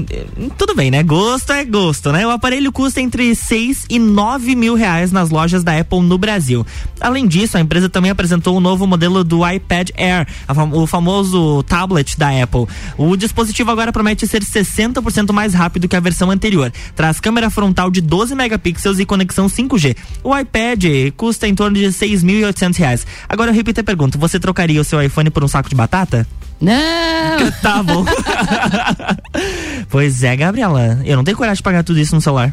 tudo 0.57 0.75
bem, 0.75 0.91
né? 0.91 1.03
Gosto 1.03 1.53
é 1.53 1.65
gosto, 1.65 2.13
né? 2.13 2.27
O 2.27 2.31
aparelho 2.31 2.71
custa 2.71 3.01
entre 3.01 3.35
6 3.35 3.87
e 3.91 3.99
9 3.99 4.55
mil 4.55 4.75
reais 4.75 5.11
nas 5.11 5.31
lojas 5.31 5.65
da 5.65 5.77
Apple 5.77 6.01
no 6.01 6.17
Brasil. 6.17 6.65
Além 7.01 7.27
disso, 7.27 7.57
a 7.57 7.61
empresa 7.61 7.89
também 7.89 8.11
apresentou 8.11 8.55
o 8.55 8.59
um 8.59 8.61
novo 8.61 8.87
modelo 8.87 9.25
do 9.25 9.49
iPad 9.49 9.91
Air, 9.97 10.27
o 10.73 10.87
famoso 10.87 11.63
tablet 11.65 12.17
da 12.17 12.29
Apple. 12.43 12.67
O 12.97 13.17
dispositivo 13.17 13.71
agora 13.71 13.93
promete 13.93 14.27
ser 14.27 14.43
60% 14.43 15.33
mais 15.33 15.53
rápido 15.53 15.89
que 15.89 15.97
a 15.97 16.01
versão 16.01 16.31
anterior. 16.31 16.73
Traz 16.95 17.19
câmera 17.19 17.51
frontal 17.51 17.91
de 17.91 18.01
12 18.01 18.35
megapixels 18.35 18.99
e 18.99 19.07
conexão 19.07 19.47
5G. 19.47 19.97
O 20.23 20.37
iPad 20.37 20.85
custa 21.17 21.49
em 21.49 21.55
torno 21.55 21.77
de 21.77 21.87
6.800 21.87 22.77
reais. 22.77 23.07
Agora 23.29 23.51
eu 23.51 23.55
repito 23.55 23.81
a 23.81 23.85
pergunta: 23.85 24.17
você 24.17 24.39
trocaria 24.39 24.50
trocaria 24.51 24.81
o 24.81 24.85
seu 24.85 25.01
iPhone 25.01 25.31
por 25.31 25.45
um 25.45 25.49
saco 25.49 25.69
de 25.69 25.75
batata? 25.75 26.27
Não! 26.61 27.51
tá 27.63 27.83
bom. 27.83 28.05
pois 29.89 30.23
é, 30.23 30.37
Gabriela. 30.37 31.01
Eu 31.05 31.17
não 31.17 31.25
tenho 31.25 31.37
coragem 31.37 31.57
de 31.57 31.63
pagar 31.63 31.85
tudo 31.85 31.99
isso 31.99 32.15
no 32.15 32.21
celular. 32.21 32.53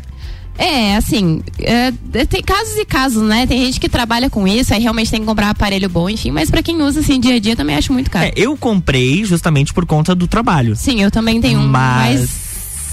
É, 0.59 0.95
assim, 0.95 1.43
é, 1.59 1.91
tem 2.25 2.41
casos 2.41 2.75
e 2.77 2.85
casos, 2.85 3.21
né? 3.21 3.45
Tem 3.45 3.63
gente 3.63 3.79
que 3.79 3.87
trabalha 3.87 4.27
com 4.27 4.47
isso, 4.47 4.73
aí 4.73 4.81
realmente 4.81 5.11
tem 5.11 5.19
que 5.19 5.25
comprar 5.27 5.51
aparelho 5.51 5.87
bom, 5.87 6.09
enfim, 6.09 6.31
mas 6.31 6.49
para 6.49 6.63
quem 6.63 6.81
usa 6.81 7.01
assim 7.01 7.19
dia 7.19 7.35
a 7.35 7.39
dia 7.39 7.55
também 7.55 7.75
acho 7.75 7.93
muito 7.93 8.09
caro. 8.09 8.25
É, 8.25 8.33
eu 8.35 8.57
comprei 8.57 9.23
justamente 9.23 9.71
por 9.71 9.85
conta 9.85 10.15
do 10.15 10.27
trabalho. 10.27 10.75
Sim, 10.75 11.03
eu 11.03 11.11
também 11.11 11.39
tenho 11.39 11.59
um, 11.59 11.67
mas... 11.67 12.46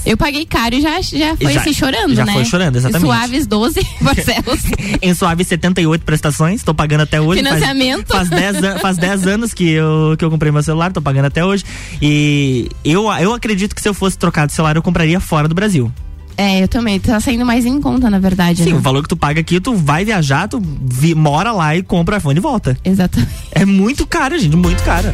eu 0.05 0.17
paguei 0.17 0.45
caro 0.45 0.75
e 0.75 0.81
já, 0.81 1.01
já 1.01 1.35
foi 1.35 1.53
já, 1.53 1.61
assim 1.61 1.73
chorando, 1.73 2.13
já 2.13 2.25
né? 2.25 2.31
Já 2.31 2.37
foi 2.37 2.45
chorando, 2.45 2.75
exatamente. 2.75 3.05
Suaves 3.05 3.47
12 3.47 3.87
parcelas. 4.03 4.63
em 5.01 5.13
suaves 5.13 5.47
78 5.47 6.05
prestações, 6.05 6.63
tô 6.63 6.73
pagando 6.73 7.01
até 7.01 7.19
hoje. 7.19 7.41
Financiamento. 7.41 8.07
Faz 8.07 8.29
10 8.29 8.81
faz 8.81 8.97
dez 8.97 9.27
anos 9.27 9.53
que 9.53 9.71
eu, 9.71 10.15
que 10.17 10.23
eu 10.23 10.29
comprei 10.29 10.51
meu 10.51 10.63
celular, 10.63 10.91
tô 10.91 11.01
pagando 11.01 11.25
até 11.25 11.43
hoje. 11.43 11.63
E 12.01 12.69
eu, 12.83 13.11
eu 13.13 13.33
acredito 13.33 13.73
que 13.75 13.81
se 13.81 13.89
eu 13.89 13.93
fosse 13.93 14.17
trocar 14.17 14.45
de 14.45 14.53
celular, 14.53 14.75
eu 14.75 14.81
compraria 14.81 15.19
fora 15.19 15.47
do 15.47 15.55
Brasil. 15.55 15.91
É, 16.37 16.61
eu 16.61 16.67
também. 16.67 16.99
Tá 16.99 17.19
saindo 17.19 17.45
mais 17.45 17.65
em 17.65 17.79
conta, 17.79 18.09
na 18.09 18.19
verdade. 18.19 18.63
Sim, 18.63 18.71
né? 18.71 18.77
o 18.77 18.81
valor 18.81 19.01
que 19.01 19.09
tu 19.09 19.17
paga 19.17 19.39
aqui, 19.39 19.59
tu 19.59 19.73
vai 19.73 20.03
viajar, 20.03 20.47
tu 20.47 20.61
vi, 20.61 21.15
mora 21.15 21.51
lá 21.51 21.75
e 21.75 21.81
compra 21.81 22.15
o 22.15 22.17
iPhone 22.17 22.37
e 22.37 22.41
volta. 22.41 22.77
Exatamente. 22.83 23.31
É 23.51 23.65
muito 23.65 24.05
caro, 24.05 24.37
gente, 24.37 24.55
muito 24.55 24.83
caro. 24.83 25.07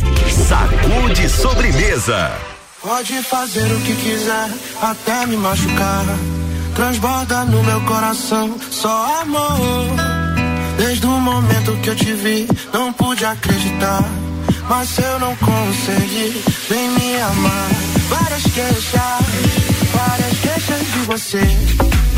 Sacude 0.48 1.30
sobremesa. 1.30 2.51
Pode 2.82 3.22
fazer 3.22 3.72
o 3.72 3.82
que 3.82 3.96
quiser, 3.96 4.50
até 4.82 5.28
me 5.28 5.38
machucar. 5.38 6.04
Transborda 6.74 7.46
no 7.46 7.64
meu 7.64 7.80
coração, 7.82 8.58
só 8.72 9.22
amor. 9.22 9.60
Desde 10.78 11.06
o 11.06 11.10
momento 11.10 11.80
que 11.84 11.90
eu 11.92 11.96
te 11.96 12.12
vi, 12.14 12.48
não 12.74 12.92
pude 12.92 13.24
acreditar. 13.24 14.04
Mas 14.68 14.98
eu 14.98 15.20
não 15.20 15.36
consegui, 15.36 16.44
vem 16.70 16.90
me 16.90 17.22
amar. 17.22 17.70
Várias 18.10 18.44
queixas, 18.44 19.26
várias 19.94 20.40
queixas 20.40 20.80
de 20.80 21.00
você. 21.06 22.11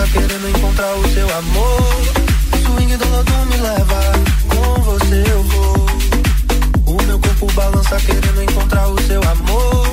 Balança 0.00 0.06
querendo 0.12 0.48
encontrar 0.48 0.94
o 0.94 1.08
seu 1.12 1.36
amor. 1.36 1.92
Swing 2.64 2.96
do 2.96 3.08
lodo 3.10 3.32
me 3.46 3.56
leva, 3.56 4.00
com 4.48 4.82
você 4.82 5.24
eu 5.30 5.42
vou. 5.42 5.86
O 6.86 7.02
meu 7.02 7.18
corpo 7.18 7.52
balança 7.52 7.96
querendo 8.00 8.42
encontrar 8.42 8.88
o 8.88 9.00
seu 9.02 9.20
amor. 9.22 9.86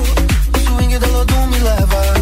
Swing 0.64 0.98
do 0.98 1.12
lodo 1.12 1.34
me 1.48 1.58
leva, 1.58 2.17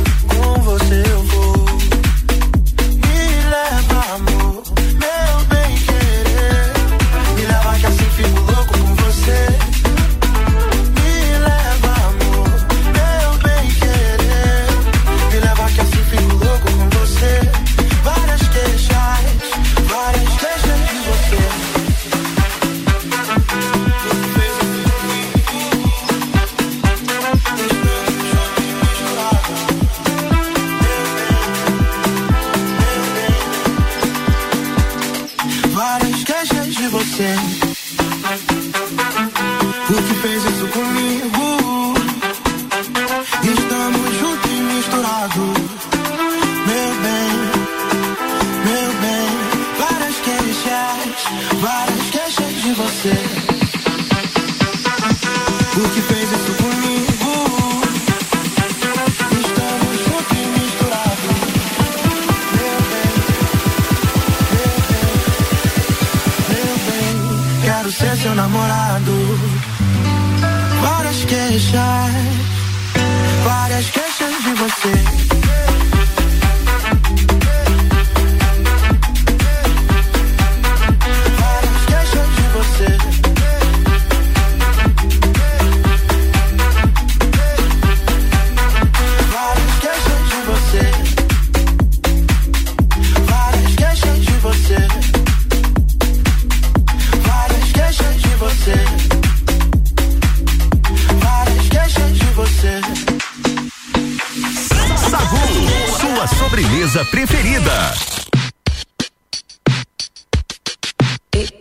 I'm 106.29 106.33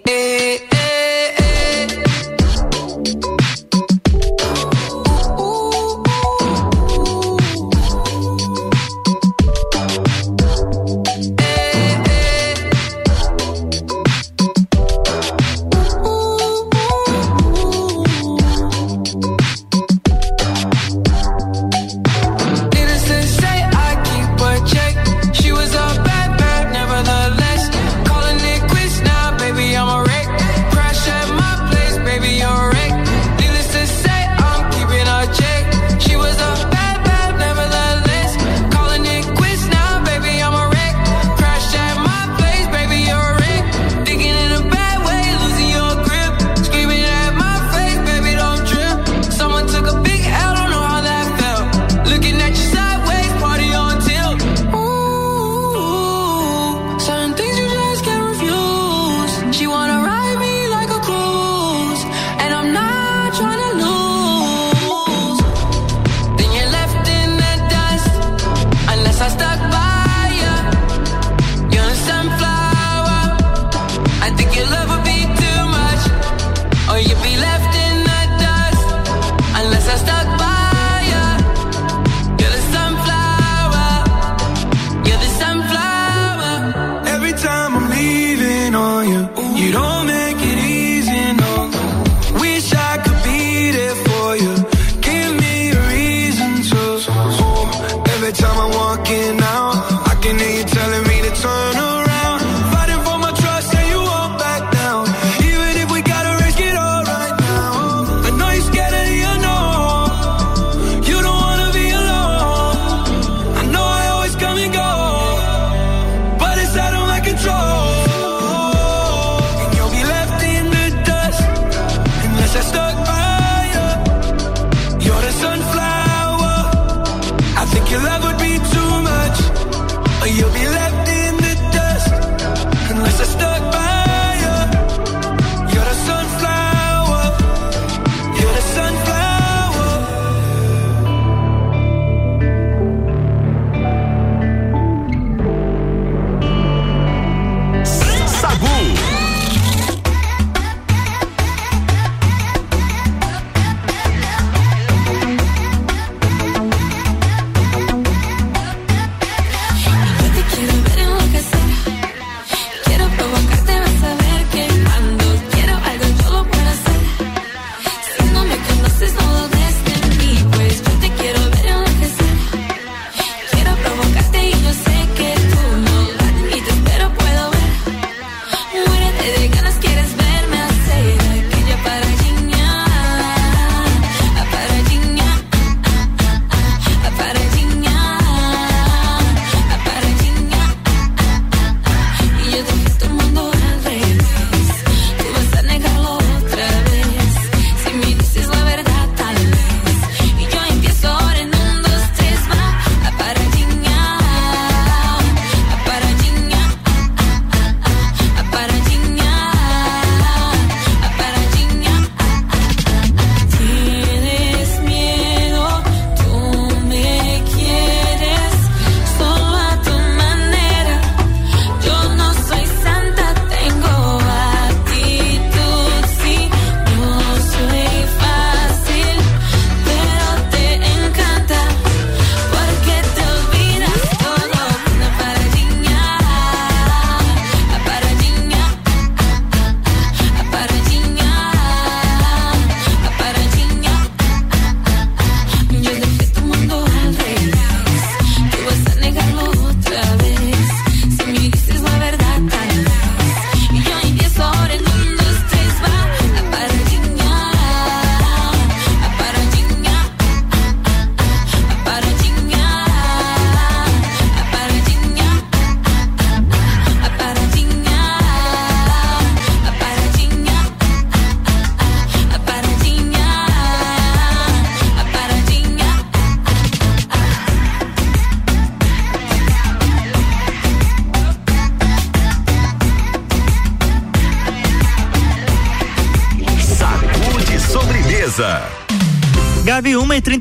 a 0.07 0.14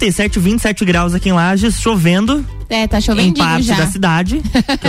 37 0.04 0.38
27 0.38 0.84
graus 0.84 1.14
aqui 1.14 1.30
em 1.30 1.32
Lages, 1.32 1.80
chovendo. 1.80 2.44
É, 2.74 2.86
tá 2.88 2.98
em 2.98 3.00
chovendo 3.00 3.34
parte 3.34 3.62
já. 3.66 3.76
da 3.76 3.86
cidade, 3.86 4.42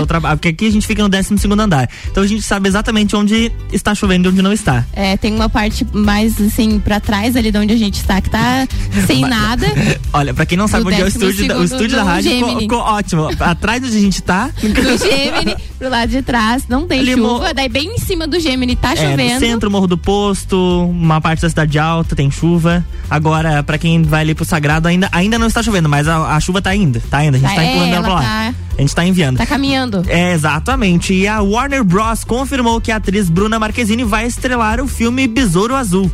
trabalho, 0.08 0.38
porque 0.38 0.50
aqui 0.50 0.68
a 0.68 0.72
gente 0.72 0.88
fica 0.88 1.04
no 1.04 1.10
12 1.10 1.38
segundo 1.38 1.60
andar. 1.60 1.90
Então 2.10 2.24
a 2.24 2.28
gente 2.28 2.42
sabe 2.42 2.68
exatamente 2.68 3.16
onde 3.16 3.52
está 3.72 3.94
chovendo 3.94 4.28
e 4.28 4.32
onde 4.32 4.42
não 4.42 4.52
está. 4.54 4.86
É, 4.94 5.16
tem 5.18 5.34
uma 5.34 5.50
parte 5.50 5.86
mais 5.94 6.40
assim 6.42 6.80
pra 6.80 7.00
trás 7.00 7.36
ali 7.36 7.52
de 7.52 7.58
onde 7.58 7.74
a 7.74 7.78
gente 7.78 7.96
está 7.96 8.20
que 8.22 8.30
tá 8.30 8.68
sem 9.06 9.22
nada. 9.22 9.68
Olha, 10.14 10.34
pra 10.34 10.46
quem 10.46 10.58
não 10.58 10.68
sabe 10.68 10.84
Do 10.84 10.90
onde 10.90 11.02
é 11.02 11.06
o 11.06 11.08
estúdio, 11.08 11.48
da- 11.48 11.58
o 11.60 11.64
estúdio 11.64 11.98
da 11.98 12.04
rádio, 12.04 12.32
ficou, 12.32 12.60
ficou 12.60 12.80
ótimo. 12.80 13.30
Atrás 13.40 13.84
onde 13.84 13.98
a 13.98 14.02
gente 14.02 14.22
tá. 14.22 14.50
Do 14.62 14.98
Gemini 14.98 15.56
pro 15.78 15.90
lado 15.90 16.10
de 16.10 16.22
trás, 16.22 16.64
não 16.70 16.88
tem 16.88 17.00
Ali, 17.00 17.14
chuva, 17.14 17.54
daí 17.54 17.68
bem 17.70 17.96
em 17.96 17.98
cima 18.00 18.26
do 18.28 18.40
Gemini 18.40 18.76
tá 18.76 18.94
É, 18.94 18.96
chovendo. 18.96 19.34
no 19.34 19.40
centro, 19.40 19.72
Morro 19.72 19.88
do 19.88 19.98
Posto, 19.98 20.58
uma 20.90 21.20
parte 21.20 21.42
da 21.42 21.50
cidade 21.50 21.78
alta, 21.78 22.16
tem 22.16 22.32
chuva. 22.32 22.86
Agora, 23.10 23.62
pra 23.64 23.78
quem 23.78 24.02
vai 24.02 24.22
ali 24.22 24.34
pro 24.34 24.46
Sagrado, 24.46 24.88
ainda, 24.88 25.08
ainda 25.12 25.38
não 25.38 25.48
está 25.48 25.62
chovendo, 25.62 25.88
mas 25.90 26.08
a, 26.08 26.36
a 26.36 26.40
chuva 26.40 26.62
tá 26.62 26.76
indo, 26.76 27.00
tá 27.10 27.24
indo. 27.24 27.36
A 27.36 27.40
gente 27.40 27.50
Tá, 27.50 27.56
tá, 27.56 27.64
empurrando 27.66 27.75
pra 27.80 27.88
ela 27.96 28.08
lá. 28.08 28.22
tá- 28.22 28.54
A 28.78 28.82
gente 28.82 28.94
tá 28.96 29.06
enviando. 29.06 29.38
Tá 29.38 29.46
caminhando. 29.46 30.04
É, 30.08 30.34
exatamente. 30.34 31.14
E 31.14 31.28
a 31.28 31.42
Warner 31.42 31.84
Bros. 31.84 32.24
confirmou 32.26 32.82
que 32.82 32.92
a 32.92 32.98
atriz 32.98 33.30
Bruna 33.30 33.58
Marquezine 33.58 34.04
vai 34.04 34.26
estrelar 34.26 34.82
o 34.82 34.88
filme 34.88 35.28
Besouro 35.28 35.76
Azul. 35.76 36.12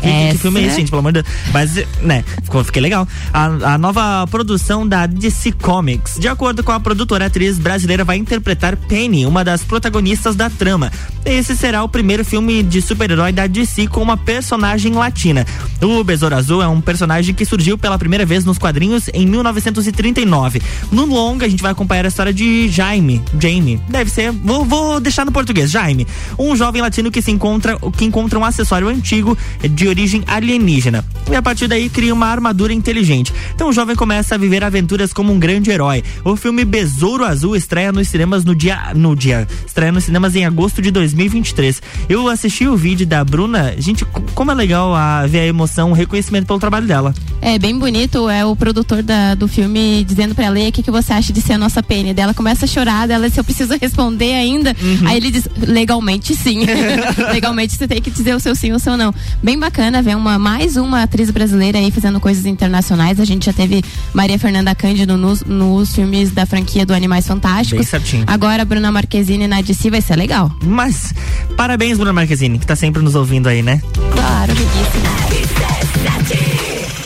Que, 0.00 0.38
filme 0.38 0.60
é 0.60 0.66
esse, 0.66 0.76
gente? 0.76 0.90
Pelo 0.90 1.00
amor 1.00 1.12
de 1.12 1.22
Deus. 1.22 1.34
Mas, 1.52 1.74
né, 2.02 2.24
ficou, 2.42 2.62
fiquei 2.64 2.80
legal. 2.82 3.06
A, 3.32 3.74
a 3.74 3.78
nova 3.78 4.26
produção 4.28 4.86
da 4.86 5.06
DC 5.06 5.52
Comics. 5.52 6.18
De 6.18 6.28
acordo 6.28 6.62
com 6.62 6.72
a 6.72 6.80
produtora, 6.80 7.24
a 7.24 7.26
atriz 7.26 7.58
brasileira 7.58 8.04
vai 8.04 8.16
interpretar 8.16 8.76
Penny, 8.76 9.26
uma 9.26 9.44
das 9.44 9.64
protagonistas 9.64 10.36
da 10.36 10.48
trama. 10.48 10.92
Esse 11.24 11.56
será 11.56 11.82
o 11.82 11.88
primeiro 11.88 12.24
filme 12.24 12.62
de 12.62 12.80
super-herói 12.80 13.32
da 13.32 13.46
DC 13.46 13.86
com 13.88 14.00
uma 14.00 14.16
personagem 14.16 14.92
latina. 14.94 15.46
O 15.82 16.02
Besouro 16.04 16.34
Azul 16.34 16.62
é 16.62 16.68
um 16.68 16.80
personagem 16.80 17.34
que 17.34 17.44
surgiu 17.44 17.76
pela 17.76 17.98
primeira 17.98 18.24
vez 18.24 18.44
nos 18.44 18.58
quadrinhos 18.58 19.08
em 19.12 19.26
1939. 19.26 20.62
No 20.90 21.04
longa, 21.04 21.46
a 21.46 21.48
gente 21.48 21.62
vai 21.62 21.72
acompanhar 21.72 22.04
a 22.04 22.08
história 22.08 22.32
de 22.32 22.68
Jaime. 22.68 23.22
Jamie. 23.38 23.80
Deve 23.88 24.10
ser. 24.10 24.32
Vou, 24.32 24.64
vou 24.64 25.00
deixar 25.00 25.24
no 25.24 25.32
português. 25.32 25.70
Jaime. 25.70 26.06
Um 26.38 26.56
jovem 26.56 26.80
latino 26.80 27.10
que 27.10 27.20
se 27.20 27.30
encontra, 27.30 27.78
que 27.96 28.04
encontra 28.04 28.38
um 28.38 28.44
acessório 28.44 28.88
antigo 28.88 29.36
de 29.62 29.87
origem 29.88 30.22
alienígena. 30.26 31.04
E 31.30 31.34
a 31.36 31.42
partir 31.42 31.66
daí 31.68 31.88
cria 31.88 32.12
uma 32.14 32.26
armadura 32.26 32.72
inteligente. 32.72 33.32
Então 33.54 33.68
o 33.68 33.72
jovem 33.72 33.94
começa 33.96 34.34
a 34.34 34.38
viver 34.38 34.64
aventuras 34.64 35.12
como 35.12 35.32
um 35.32 35.38
grande 35.38 35.70
herói. 35.70 36.02
O 36.24 36.36
filme 36.36 36.64
Besouro 36.64 37.24
Azul 37.24 37.54
estreia 37.56 37.92
nos 37.92 38.08
cinemas 38.08 38.44
no 38.44 38.54
dia. 38.54 38.92
No 38.94 39.14
dia. 39.14 39.46
Estreia 39.66 39.92
nos 39.92 40.04
cinemas 40.04 40.34
em 40.36 40.44
agosto 40.44 40.80
de 40.80 40.90
2023. 40.90 41.82
Eu 42.08 42.28
assisti 42.28 42.66
o 42.66 42.76
vídeo 42.76 43.06
da 43.06 43.22
Bruna. 43.24 43.74
Gente, 43.78 44.04
co- 44.04 44.22
como 44.34 44.50
é 44.50 44.54
legal 44.54 44.94
a 44.94 45.26
ver 45.26 45.40
a 45.40 45.46
emoção, 45.46 45.90
o 45.90 45.94
reconhecimento 45.94 46.46
pelo 46.46 46.58
trabalho 46.58 46.86
dela. 46.86 47.14
É 47.40 47.58
bem 47.58 47.78
bonito, 47.78 48.28
é 48.28 48.44
o 48.44 48.56
produtor 48.56 49.02
da- 49.02 49.34
do 49.34 49.46
filme 49.46 50.04
dizendo 50.04 50.34
pra 50.34 50.46
ela, 50.46 50.58
"E 50.58 50.62
aí, 50.62 50.68
o 50.68 50.72
que, 50.72 50.82
que 50.82 50.90
você 50.90 51.12
acha 51.12 51.32
de 51.32 51.40
ser 51.40 51.52
a 51.54 51.58
nossa 51.58 51.82
Penny? 51.82 52.12
Dela 52.14 52.34
começa 52.34 52.64
a 52.64 52.68
chorar, 52.68 53.06
dela, 53.06 53.28
se 53.30 53.38
eu 53.38 53.44
preciso 53.44 53.76
responder 53.80 54.34
ainda. 54.34 54.74
Uhum. 54.80 55.08
Aí 55.08 55.16
ele 55.18 55.30
diz, 55.30 55.46
legalmente 55.56 56.34
sim. 56.34 56.64
legalmente 57.32 57.74
você 57.74 57.86
tem 57.86 58.00
que 58.00 58.10
dizer 58.10 58.34
o 58.34 58.40
seu 58.40 58.54
sim 58.54 58.70
ou 58.70 58.76
o 58.76 58.80
seu 58.80 58.96
não. 58.96 59.14
Bem 59.42 59.58
bacana 59.58 59.77
bacana 59.78 60.02
ver 60.02 60.16
uma, 60.16 60.40
mais 60.40 60.76
uma 60.76 61.04
atriz 61.04 61.30
brasileira 61.30 61.78
aí 61.78 61.92
fazendo 61.92 62.18
coisas 62.18 62.44
internacionais. 62.44 63.20
A 63.20 63.24
gente 63.24 63.46
já 63.46 63.52
teve 63.52 63.80
Maria 64.12 64.36
Fernanda 64.36 64.74
Cândido 64.74 65.16
nos, 65.16 65.44
nos 65.44 65.94
filmes 65.94 66.32
da 66.32 66.44
franquia 66.44 66.84
do 66.84 66.92
Animais 66.92 67.28
Fantásticos. 67.28 67.78
Bem 67.78 67.86
certinho. 67.86 68.24
Agora 68.26 68.64
Bruna 68.64 68.90
Marquezine 68.90 69.46
na 69.46 69.60
DC 69.60 69.88
vai 69.88 70.00
ser 70.00 70.16
legal. 70.16 70.50
Mas, 70.64 71.14
parabéns, 71.56 71.96
Bruna 71.96 72.12
Marquezine, 72.12 72.58
que 72.58 72.66
tá 72.66 72.74
sempre 72.74 73.00
nos 73.02 73.14
ouvindo 73.14 73.48
aí, 73.48 73.62
né? 73.62 73.80
Claro, 74.12 74.52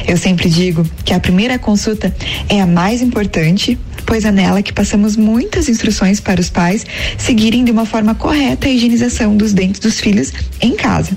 Eu 0.09 0.17
sempre 0.17 0.49
digo 0.49 0.85
que 1.05 1.15
a 1.15 1.21
primeira 1.21 1.57
consulta 1.57 2.13
é 2.49 2.61
a 2.61 2.67
mais 2.67 3.01
importante, 3.01 3.79
pois 4.07 4.25
é 4.25 4.33
nela 4.33 4.63
que 4.63 4.73
passamos 4.73 5.17
muitas 5.17 5.69
instruções 5.69 6.21
para 6.21 6.41
os 6.41 6.51
pais 6.51 6.85
seguirem 7.19 7.65
de 7.65 7.71
uma 7.73 7.87
forma 7.87 8.15
correta 8.15 8.67
a 8.67 8.71
higienização 8.71 9.37
dos 9.37 9.53
dentes 9.53 9.81
dos 9.81 10.01
filhos 10.01 10.33
em 10.61 10.75
casa. 10.75 11.17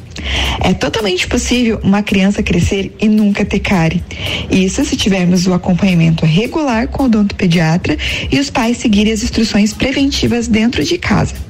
É 0.61 0.73
totalmente 0.73 1.27
possível 1.27 1.79
uma 1.83 2.01
criança 2.01 2.43
crescer 2.43 2.95
e 2.99 3.07
nunca 3.07 3.45
ter 3.45 3.59
cárie. 3.59 4.03
Isso 4.49 4.83
se 4.83 4.95
tivermos 4.95 5.47
o 5.47 5.53
acompanhamento 5.53 6.25
regular 6.25 6.87
com 6.87 7.03
o 7.03 7.05
odontopediatra 7.05 7.97
e 8.31 8.39
os 8.39 8.49
pais 8.49 8.77
seguirem 8.77 9.13
as 9.13 9.23
instruções 9.23 9.73
preventivas 9.73 10.47
dentro 10.47 10.83
de 10.83 10.97
casa. 10.97 11.46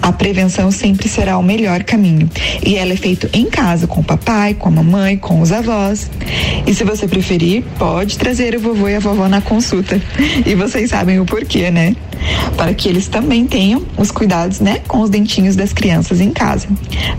A 0.00 0.12
prevenção 0.12 0.70
sempre 0.70 1.08
será 1.08 1.38
o 1.38 1.42
melhor 1.42 1.82
caminho. 1.84 2.28
E 2.64 2.76
ela 2.76 2.92
é 2.92 2.96
feita 2.96 3.28
em 3.32 3.46
casa, 3.46 3.86
com 3.86 4.00
o 4.00 4.04
papai, 4.04 4.54
com 4.54 4.68
a 4.68 4.72
mamãe, 4.72 5.16
com 5.16 5.40
os 5.40 5.52
avós. 5.52 6.10
E 6.66 6.74
se 6.74 6.84
você 6.84 7.06
preferir, 7.06 7.64
pode 7.78 8.18
trazer 8.18 8.56
o 8.56 8.60
vovô 8.60 8.88
e 8.88 8.96
a 8.96 9.00
vovó 9.00 9.28
na 9.28 9.40
consulta. 9.40 10.00
E 10.44 10.54
vocês 10.54 10.90
sabem 10.90 11.20
o 11.20 11.24
porquê, 11.24 11.70
né? 11.70 11.94
Para 12.56 12.74
que 12.74 12.88
eles 12.88 13.08
também 13.08 13.46
tenham 13.46 13.84
os 13.96 14.10
cuidados, 14.10 14.60
né, 14.60 14.80
com 14.86 15.00
os 15.00 15.10
dentinhos 15.10 15.56
das 15.56 15.72
crianças 15.72 16.20
em 16.20 16.30
casa. 16.30 16.68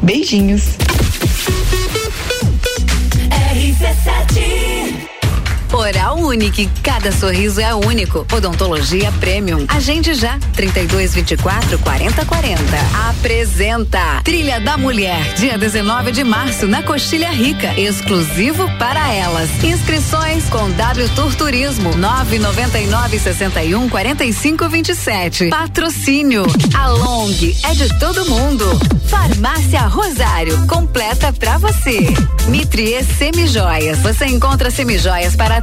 Beijinhos. 0.01 0.77
Oral 5.73 6.19
Unique, 6.19 6.69
cada 6.83 7.11
sorriso 7.11 7.59
é 7.59 7.73
único. 7.73 8.27
Odontologia 8.31 9.11
Premium. 9.13 9.65
Agende 9.67 10.13
já, 10.13 10.37
32 10.53 11.15
24 11.15 11.79
40 11.79 12.25
40. 12.25 12.61
Apresenta 13.09 14.21
Trilha 14.23 14.59
da 14.59 14.77
Mulher, 14.77 15.33
dia 15.33 15.57
19 15.57 16.11
de 16.11 16.23
março, 16.23 16.67
na 16.67 16.83
Coxilha 16.83 17.31
Rica, 17.31 17.73
exclusivo 17.79 18.69
para 18.77 19.11
elas. 19.13 19.49
Inscrições 19.63 20.47
com 20.49 20.69
W 20.69 21.09
Tour 21.09 21.33
Turismo, 21.35 21.95
999 21.97 23.17
61 23.17 23.89
45 23.89 24.69
27. 24.69 25.49
Patrocínio. 25.49 26.45
A 26.75 26.87
Long 26.89 27.31
é 27.63 27.73
de 27.73 27.89
todo 27.97 28.29
mundo. 28.29 28.79
Farmácia 29.07 29.81
Rosário, 29.87 30.67
completa 30.67 31.33
pra 31.33 31.57
você. 31.57 32.13
Mitrie 32.47 33.03
Semijoias. 33.03 33.99
Você 33.99 34.25
encontra 34.25 34.69
semijoias 34.69 35.35
para 35.35 35.62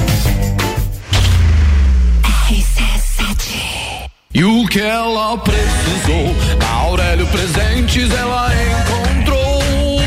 E 4.33 4.45
o 4.45 4.65
que 4.65 4.79
ela 4.79 5.37
precisou, 5.39 6.33
na 6.57 6.69
Aurélio 6.69 7.27
Presentes 7.27 8.09
ela 8.11 8.49
encontrou. 8.55 9.59
O 9.59 9.99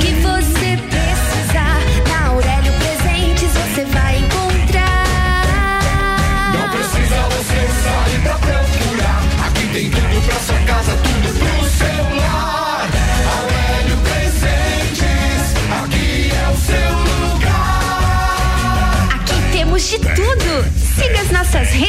que 0.00 0.14
você 0.14 0.78
precisa, 0.88 1.60
na 2.08 2.28
Aurélio 2.28 2.72
Presentes 2.72 3.52
você 3.52 3.84
vai 3.84 4.16
encontrar. 4.16 5.82
Não 6.54 6.70
precisa 6.70 7.20
você 7.28 7.68
sair 7.84 8.20
pra 8.22 8.38
procurar. 8.38 9.22
Aqui 9.46 9.66
tem 9.68 9.90
tudo 9.90 10.22
pra 10.26 10.40
sua 10.40 10.58
casa, 10.60 10.96
tudo 10.96 11.38
pro 11.38 11.68
seu 11.68 12.04
lar. 12.16 12.88
Aurélio 13.38 13.98
Presentes, 13.98 15.52
aqui 15.84 16.32
é 16.32 16.48
o 16.48 16.56
seu 16.56 16.92
lugar. 17.34 19.08
Aqui 19.16 19.36
temos 19.52 19.82
de 19.86 19.98
tudo. 19.98 20.64
Siga 20.96 21.20
as 21.20 21.30
nossas 21.30 21.68
redes 21.72 21.85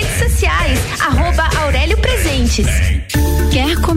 Presentes. 2.58 2.88
Quer 2.88 2.97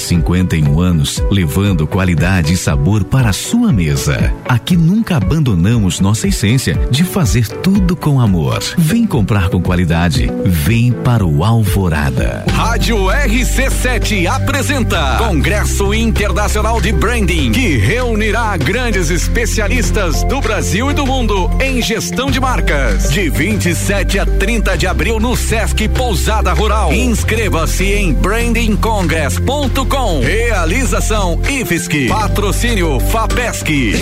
Há 0.00 0.02
51 0.02 0.80
anos, 0.80 1.22
levando 1.30 1.86
qualidade 1.86 2.54
e 2.54 2.56
sabor 2.56 3.04
para 3.04 3.34
sua 3.34 3.70
mesa. 3.70 4.32
Aqui 4.48 4.74
nunca 4.74 5.18
abandonamos 5.18 6.00
nossa 6.00 6.26
essência 6.26 6.74
de 6.90 7.04
fazer 7.04 7.46
tudo 7.46 7.94
com 7.94 8.18
amor. 8.18 8.60
Vem 8.78 9.06
comprar 9.06 9.50
com 9.50 9.60
qualidade. 9.60 10.30
Vem 10.46 10.90
para 10.90 11.24
o 11.24 11.44
Alvorada. 11.44 12.46
Rádio 12.50 12.96
RC7 12.96 14.26
apresenta 14.26 15.18
Congresso 15.18 15.92
Internacional 15.92 16.80
de 16.80 16.92
Branding, 16.92 17.52
que 17.52 17.76
reunirá 17.76 18.56
grandes 18.56 19.10
especialistas 19.10 20.24
do 20.24 20.40
Brasil 20.40 20.90
e 20.90 20.94
do 20.94 21.04
mundo 21.06 21.50
em 21.60 21.82
gestão 21.82 22.30
de 22.30 22.40
marcas. 22.40 23.10
De 23.10 23.28
27 23.28 24.18
a 24.18 24.24
30 24.24 24.78
de 24.78 24.86
abril 24.86 25.20
no 25.20 25.36
Sesc 25.36 25.86
Pousada 25.90 26.54
Rural. 26.54 26.90
Inscreva-se 26.90 27.84
em 27.84 28.14
brandingcongress.com. 28.14 29.89
Realização 29.90 31.40
IFSC. 31.48 32.06
Patrocínio 32.06 33.00
FAPESC. 33.00 33.94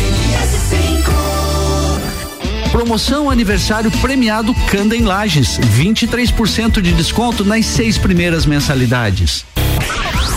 Promoção 2.70 3.30
aniversário 3.30 3.90
premiado 3.92 4.54
Candem 4.70 5.00
Lages. 5.02 5.58
23% 5.58 6.82
de 6.82 6.92
desconto 6.92 7.42
nas 7.42 7.64
seis 7.64 7.96
primeiras 7.96 8.44
mensalidades. 8.44 9.46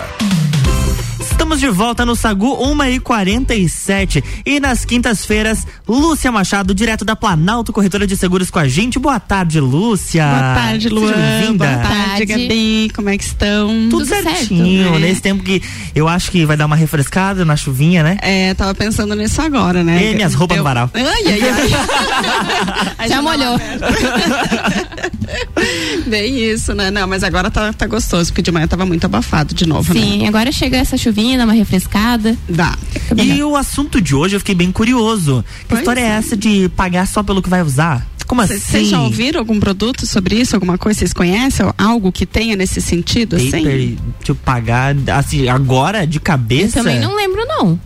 Estamos 1.22 1.60
de 1.60 1.70
volta 1.70 2.04
no 2.04 2.16
Sagu 2.16 2.58
1 2.72 2.84
e 2.86 3.00
47 3.00 4.24
e 4.44 4.60
nas 4.60 4.84
quintas-feiras, 4.84 5.68
Lúcia 5.88 6.32
Machado, 6.32 6.74
direto 6.74 7.06
da 7.06 7.16
Planalto 7.16 7.72
Corretora 7.72 8.08
de 8.08 8.18
Seguros 8.18 8.50
com 8.50 8.58
a 8.58 8.68
gente. 8.68 8.98
Boa 8.98 9.20
tarde, 9.20 9.60
Lúcia. 9.60 10.26
Boa 10.26 10.56
tarde, 10.56 10.90
Luan. 10.90 11.58
Boa 11.58 11.78
tarde, 11.78 12.26
Gabi. 12.26 12.92
Como 12.96 13.10
é 13.10 13.18
que 13.18 13.24
estão? 13.24 13.88
Tudo, 13.90 14.06
certinho, 14.06 14.84
certo, 14.84 15.00
né? 15.00 15.08
nesse 15.08 15.22
tempo 15.22 15.44
que 15.44 15.62
eu 15.94 16.08
acho 16.08 16.32
que 16.32 16.44
vai 16.46 16.58
dar 16.58 16.66
uma 16.66 16.76
refrescada 16.76 17.46
na 17.46 17.56
chuvinha, 17.56 18.02
né? 18.02 18.18
É, 18.22 18.54
tava 18.56 18.74
pensando 18.74 19.16
nisso 19.16 19.40
agora, 19.42 19.84
né? 19.84 20.12
E 20.12 20.16
minhas 20.16 20.34
roupas 20.34 20.58
no 20.58 20.64
varal. 20.64 20.90
Ai, 20.94 21.04
ai, 21.04 21.40
ai. 23.00 23.06
Já 23.08 23.22
molhou. 23.22 23.60
Bem 26.08 26.52
isso, 26.52 26.74
né? 26.74 26.90
Não, 26.92 27.08
mas 27.08 27.24
agora 27.24 27.50
tá, 27.52 27.72
tá 27.74 27.88
gostoso, 27.88 28.32
porque 28.32 28.42
de 28.42 28.52
manhã 28.52 28.68
tava 28.68 28.86
muito 28.86 29.06
abafado 29.06 29.54
de 29.54 29.68
novo, 29.68 29.94
né? 29.94 30.02
Sim, 30.02 30.28
agora 30.28 30.52
chega 30.52 30.78
essa 30.78 30.98
chuvinha, 30.98 31.11
dá 31.12 31.44
uma 31.44 31.54
refrescada. 31.54 32.38
Dá. 32.48 32.78
E 33.16 33.44
o 33.44 33.56
assunto 33.56 34.02
de 34.02 34.16
hoje 34.16 34.36
eu 34.36 34.40
fiquei 34.40 34.56
bem 34.56 34.72
curioso. 34.72 35.44
Que 35.62 35.66
Pois 35.70 35.82
história 35.82 36.02
é 36.02 36.06
é. 36.06 36.08
essa 36.08 36.36
de 36.36 36.70
pagar 36.70 37.08
só 37.08 37.22
pelo 37.24 37.42
que 37.42 37.50
vai 37.50 37.62
usar? 37.62 38.08
Como 38.28 38.42
Vocês 38.48 38.64
assim? 38.64 38.86
já 38.86 39.02
ouviram 39.02 39.42
algum 39.42 39.60
produto 39.60 40.08
sobre 40.08 40.36
isso? 40.36 40.56
Alguma 40.56 40.78
coisa? 40.78 41.00
Vocês 41.00 41.12
conhecem? 41.12 41.66
Algo 41.78 42.14
que 42.14 42.26
tenha 42.26 42.56
nesse 42.56 42.80
sentido, 42.80 43.36
assim? 43.36 43.52
Paper, 43.52 43.96
tipo, 44.24 44.36
pagar 44.36 44.96
assim, 45.10 45.50
agora 45.50 46.08
de 46.08 46.18
cabeça? 46.18 46.80
Eu 46.80 46.84
também 46.84 47.00
não 47.00 47.14
lembro, 47.14 47.46
não. 47.46 47.78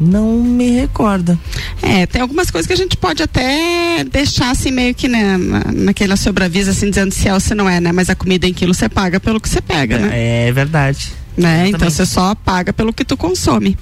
Não 0.00 0.42
me 0.42 0.70
recorda. 0.70 1.38
É, 1.82 2.06
tem 2.06 2.22
algumas 2.22 2.50
coisas 2.50 2.66
que 2.66 2.72
a 2.72 2.76
gente 2.76 2.96
pode 2.96 3.22
até 3.22 4.04
deixar 4.04 4.50
assim 4.50 4.70
meio 4.70 4.94
que 4.94 5.08
né, 5.08 5.36
na, 5.36 5.64
naquela 5.72 6.16
sobreavisa 6.16 6.70
assim 6.70 6.88
dizendo 6.88 7.12
se 7.12 7.28
é 7.28 7.34
ou 7.34 7.40
se 7.40 7.54
não 7.54 7.68
é, 7.68 7.80
né? 7.80 7.90
Mas 7.90 8.08
a 8.08 8.14
comida 8.14 8.46
em 8.46 8.52
quilo 8.52 8.72
você 8.72 8.88
paga 8.88 9.18
pelo 9.18 9.40
que 9.40 9.48
você 9.48 9.60
pega, 9.60 9.98
né? 9.98 10.46
É 10.48 10.52
verdade. 10.52 11.12
Né? 11.38 11.68
Então 11.68 11.88
você 11.88 12.04
só 12.04 12.34
paga 12.34 12.72
pelo 12.72 12.92
que 12.92 13.04
tu 13.04 13.16
consome. 13.16 13.78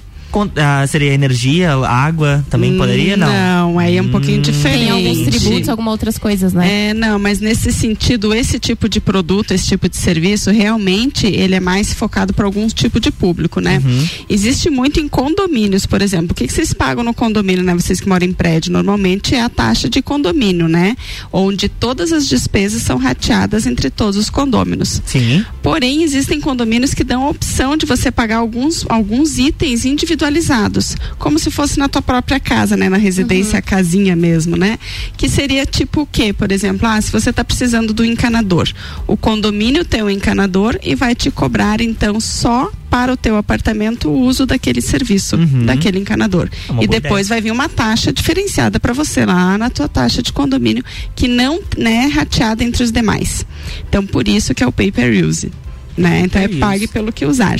Ah, 0.56 0.86
seria 0.86 1.12
energia, 1.12 1.74
água, 1.74 2.44
também 2.50 2.76
poderia? 2.76 3.16
Não. 3.16 3.26
Não, 3.26 3.78
aí 3.78 3.96
é 3.96 4.02
um 4.02 4.10
pouquinho 4.10 4.40
diferente. 4.40 4.86
Tem 4.86 4.90
alguns 4.90 5.26
tributos, 5.26 5.68
algumas 5.68 5.92
outras 5.92 6.18
coisas, 6.18 6.52
né? 6.52 6.88
É, 6.88 6.94
não, 6.94 7.18
mas 7.18 7.40
nesse 7.40 7.72
sentido, 7.72 8.34
esse 8.34 8.58
tipo 8.58 8.88
de 8.88 9.00
produto, 9.00 9.52
esse 9.52 9.66
tipo 9.66 9.88
de 9.88 9.96
serviço, 9.96 10.50
realmente 10.50 11.26
ele 11.26 11.54
é 11.54 11.60
mais 11.60 11.92
focado 11.92 12.32
para 12.32 12.44
algum 12.44 12.66
tipo 12.68 13.00
de 13.00 13.10
público, 13.10 13.60
né? 13.60 13.80
Uhum. 13.84 14.08
Existe 14.28 14.70
muito 14.70 15.00
em 15.00 15.08
condomínios, 15.08 15.86
por 15.86 16.02
exemplo. 16.02 16.32
O 16.32 16.34
que, 16.34 16.46
que 16.46 16.52
vocês 16.52 16.72
pagam 16.72 17.02
no 17.02 17.14
condomínio, 17.14 17.62
né? 17.62 17.74
Vocês 17.74 18.00
que 18.00 18.08
moram 18.08 18.26
em 18.26 18.32
prédio, 18.32 18.72
normalmente 18.72 19.34
é 19.34 19.42
a 19.42 19.48
taxa 19.48 19.88
de 19.88 20.02
condomínio, 20.02 20.68
né? 20.68 20.96
Onde 21.32 21.68
todas 21.68 22.12
as 22.12 22.28
despesas 22.28 22.82
são 22.82 22.98
rateadas 22.98 23.66
entre 23.66 23.90
todos 23.90 24.16
os 24.16 24.30
condôminos. 24.30 25.02
Sim. 25.04 25.44
Porém, 25.62 26.02
existem 26.02 26.40
condomínios 26.40 26.94
que 26.94 27.04
dão 27.04 27.24
a 27.24 27.30
opção 27.30 27.76
de 27.76 27.86
você 27.86 28.10
pagar 28.10 28.36
alguns, 28.36 28.84
alguns 28.88 29.38
itens 29.38 29.84
individualizados, 30.26 30.96
como 31.18 31.38
se 31.38 31.50
fosse 31.50 31.78
na 31.78 31.88
tua 31.88 32.02
própria 32.02 32.38
casa, 32.38 32.76
né? 32.76 32.88
Na 32.88 32.96
residência, 32.96 33.58
a 33.58 33.62
casinha 33.62 34.16
mesmo, 34.16 34.56
né? 34.56 34.78
Que 35.16 35.28
seria 35.28 35.64
tipo 35.64 36.02
o 36.02 36.06
quê? 36.06 36.32
Por 36.32 36.50
exemplo, 36.52 36.86
ah, 36.86 37.00
se 37.00 37.10
você 37.10 37.30
está 37.30 37.44
precisando 37.44 37.92
do 37.92 38.04
encanador, 38.04 38.68
o 39.06 39.16
condomínio 39.16 39.84
tem 39.84 40.02
o 40.02 40.10
encanador 40.10 40.78
e 40.82 40.94
vai 40.94 41.14
te 41.14 41.30
cobrar 41.30 41.80
então 41.80 42.20
só 42.20 42.70
para 42.90 43.12
o 43.12 43.16
teu 43.16 43.36
apartamento 43.36 44.08
o 44.08 44.20
uso 44.20 44.46
daquele 44.46 44.80
serviço, 44.80 45.36
daquele 45.64 45.98
encanador. 45.98 46.48
É 46.80 46.84
E 46.84 46.86
depois 46.86 47.26
ideia. 47.26 47.28
vai 47.28 47.40
vir 47.40 47.50
uma 47.50 47.68
taxa 47.68 48.12
diferenciada 48.12 48.80
para 48.80 48.92
você 48.92 49.24
lá 49.26 49.58
na 49.58 49.68
tua 49.70 49.88
taxa 49.88 50.22
de 50.22 50.32
condomínio, 50.32 50.84
que 51.14 51.28
não 51.28 51.60
né, 51.76 52.04
é 52.04 52.06
rateada 52.06 52.64
entre 52.64 52.82
os 52.82 52.92
demais. 52.92 53.44
Então, 53.88 54.06
por 54.06 54.26
isso 54.26 54.54
que 54.54 54.62
é 54.62 54.66
o 54.66 54.72
pay 54.72 54.90
per 54.90 55.24
use. 55.24 55.50
Né? 55.96 56.20
Então 56.20 56.40
é 56.40 56.48
per 56.48 56.58
pague 56.58 56.86
pelo 56.88 57.12
que 57.12 57.24
usar. 57.24 57.58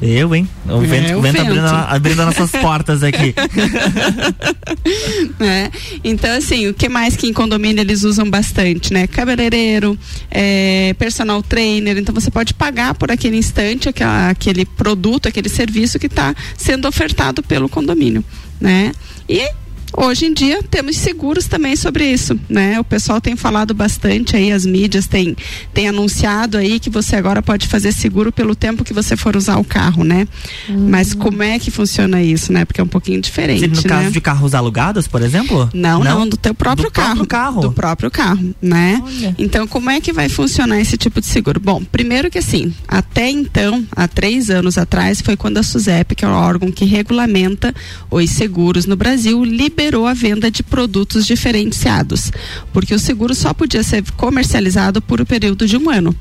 Eu, 0.00 0.34
hein? 0.34 0.46
O 0.68 0.82
É, 0.82 0.86
vento, 0.86 1.16
o 1.18 1.22
vento 1.22 1.36
vento. 1.38 1.46
abrindo, 1.46 1.66
abrindo 1.66 2.24
nossas 2.26 2.50
portas 2.50 3.02
aqui. 3.02 3.34
né? 5.38 5.70
Então, 6.04 6.30
assim, 6.36 6.68
o 6.68 6.74
que 6.74 6.88
mais 6.88 7.16
que 7.16 7.26
em 7.26 7.32
condomínio 7.32 7.80
eles 7.80 8.04
usam 8.04 8.28
bastante, 8.30 8.92
né? 8.92 9.06
Cabeleireiro, 9.06 9.98
é, 10.30 10.94
personal 10.98 11.42
trainer. 11.42 11.96
Então, 11.98 12.14
você 12.14 12.30
pode 12.30 12.54
pagar 12.54 12.94
por 12.94 13.10
aquele 13.10 13.36
instante 13.36 13.88
aquela, 13.88 14.30
aquele 14.30 14.64
produto, 14.64 15.26
aquele 15.28 15.48
serviço 15.48 15.98
que 15.98 16.06
está 16.06 16.34
sendo 16.56 16.86
ofertado 16.86 17.42
pelo 17.42 17.68
condomínio, 17.68 18.22
né? 18.60 18.92
E 19.28 19.48
Hoje 19.94 20.26
em 20.26 20.34
dia 20.34 20.62
temos 20.62 20.96
seguros 20.96 21.46
também 21.46 21.76
sobre 21.76 22.04
isso, 22.10 22.38
né? 22.48 22.78
O 22.80 22.84
pessoal 22.84 23.20
tem 23.20 23.36
falado 23.36 23.72
bastante 23.72 24.36
aí, 24.36 24.52
as 24.52 24.66
mídias 24.66 25.06
têm, 25.06 25.36
têm 25.72 25.88
anunciado 25.88 26.58
aí 26.58 26.80
que 26.80 26.90
você 26.90 27.16
agora 27.16 27.42
pode 27.42 27.66
fazer 27.66 27.92
seguro 27.92 28.32
pelo 28.32 28.54
tempo 28.54 28.84
que 28.84 28.92
você 28.92 29.16
for 29.16 29.36
usar 29.36 29.56
o 29.56 29.64
carro, 29.64 30.04
né? 30.04 30.26
Mas 30.68 31.14
como 31.14 31.42
é 31.42 31.58
que 31.58 31.70
funciona 31.70 32.22
isso, 32.22 32.52
né? 32.52 32.64
Porque 32.64 32.80
é 32.80 32.84
um 32.84 32.88
pouquinho 32.88 33.20
diferente, 33.20 33.66
no 33.66 33.76
né? 33.76 33.82
caso 33.82 34.10
de 34.10 34.20
carros 34.20 34.54
alugados, 34.54 35.06
por 35.06 35.22
exemplo? 35.22 35.70
Não, 35.72 36.02
não, 36.02 36.28
do 36.28 36.36
teu 36.36 36.52
próprio 36.54 36.88
Do 36.88 36.92
carro. 36.92 37.06
próprio 37.06 37.26
carro. 37.26 37.60
Do 37.62 37.72
próprio 37.72 38.10
carro, 38.10 38.54
né? 38.60 39.02
Então, 39.38 39.66
como 39.66 39.88
é 39.88 40.00
que 40.00 40.12
vai 40.12 40.28
funcionar 40.28 40.80
esse 40.80 40.96
tipo 40.96 41.20
de 41.20 41.26
seguro? 41.26 41.60
Bom, 41.60 41.82
primeiro 41.84 42.30
que 42.30 42.38
assim, 42.38 42.74
até 42.88 43.30
então, 43.30 43.86
há 43.92 44.06
três 44.08 44.50
anos 44.50 44.76
atrás, 44.76 45.20
foi 45.20 45.36
quando 45.36 45.58
a 45.58 45.62
SUSEP, 45.62 46.14
que 46.14 46.24
é 46.24 46.28
o 46.28 46.32
órgão 46.32 46.70
que 46.70 46.84
regulamenta 46.84 47.74
os 48.10 48.30
seguros 48.30 48.84
no 48.84 48.96
Brasil, 48.96 49.44
liberou 49.44 49.75
a 50.06 50.14
venda 50.14 50.50
de 50.50 50.62
produtos 50.62 51.26
diferenciados. 51.26 52.32
Porque 52.72 52.94
o 52.94 52.98
seguro 52.98 53.34
só 53.34 53.52
podia 53.52 53.82
ser 53.82 54.02
comercializado 54.12 55.00
por 55.00 55.20
o 55.20 55.26
período 55.26 55.66
de 55.66 55.76
um 55.76 55.90
ano. 55.90 56.14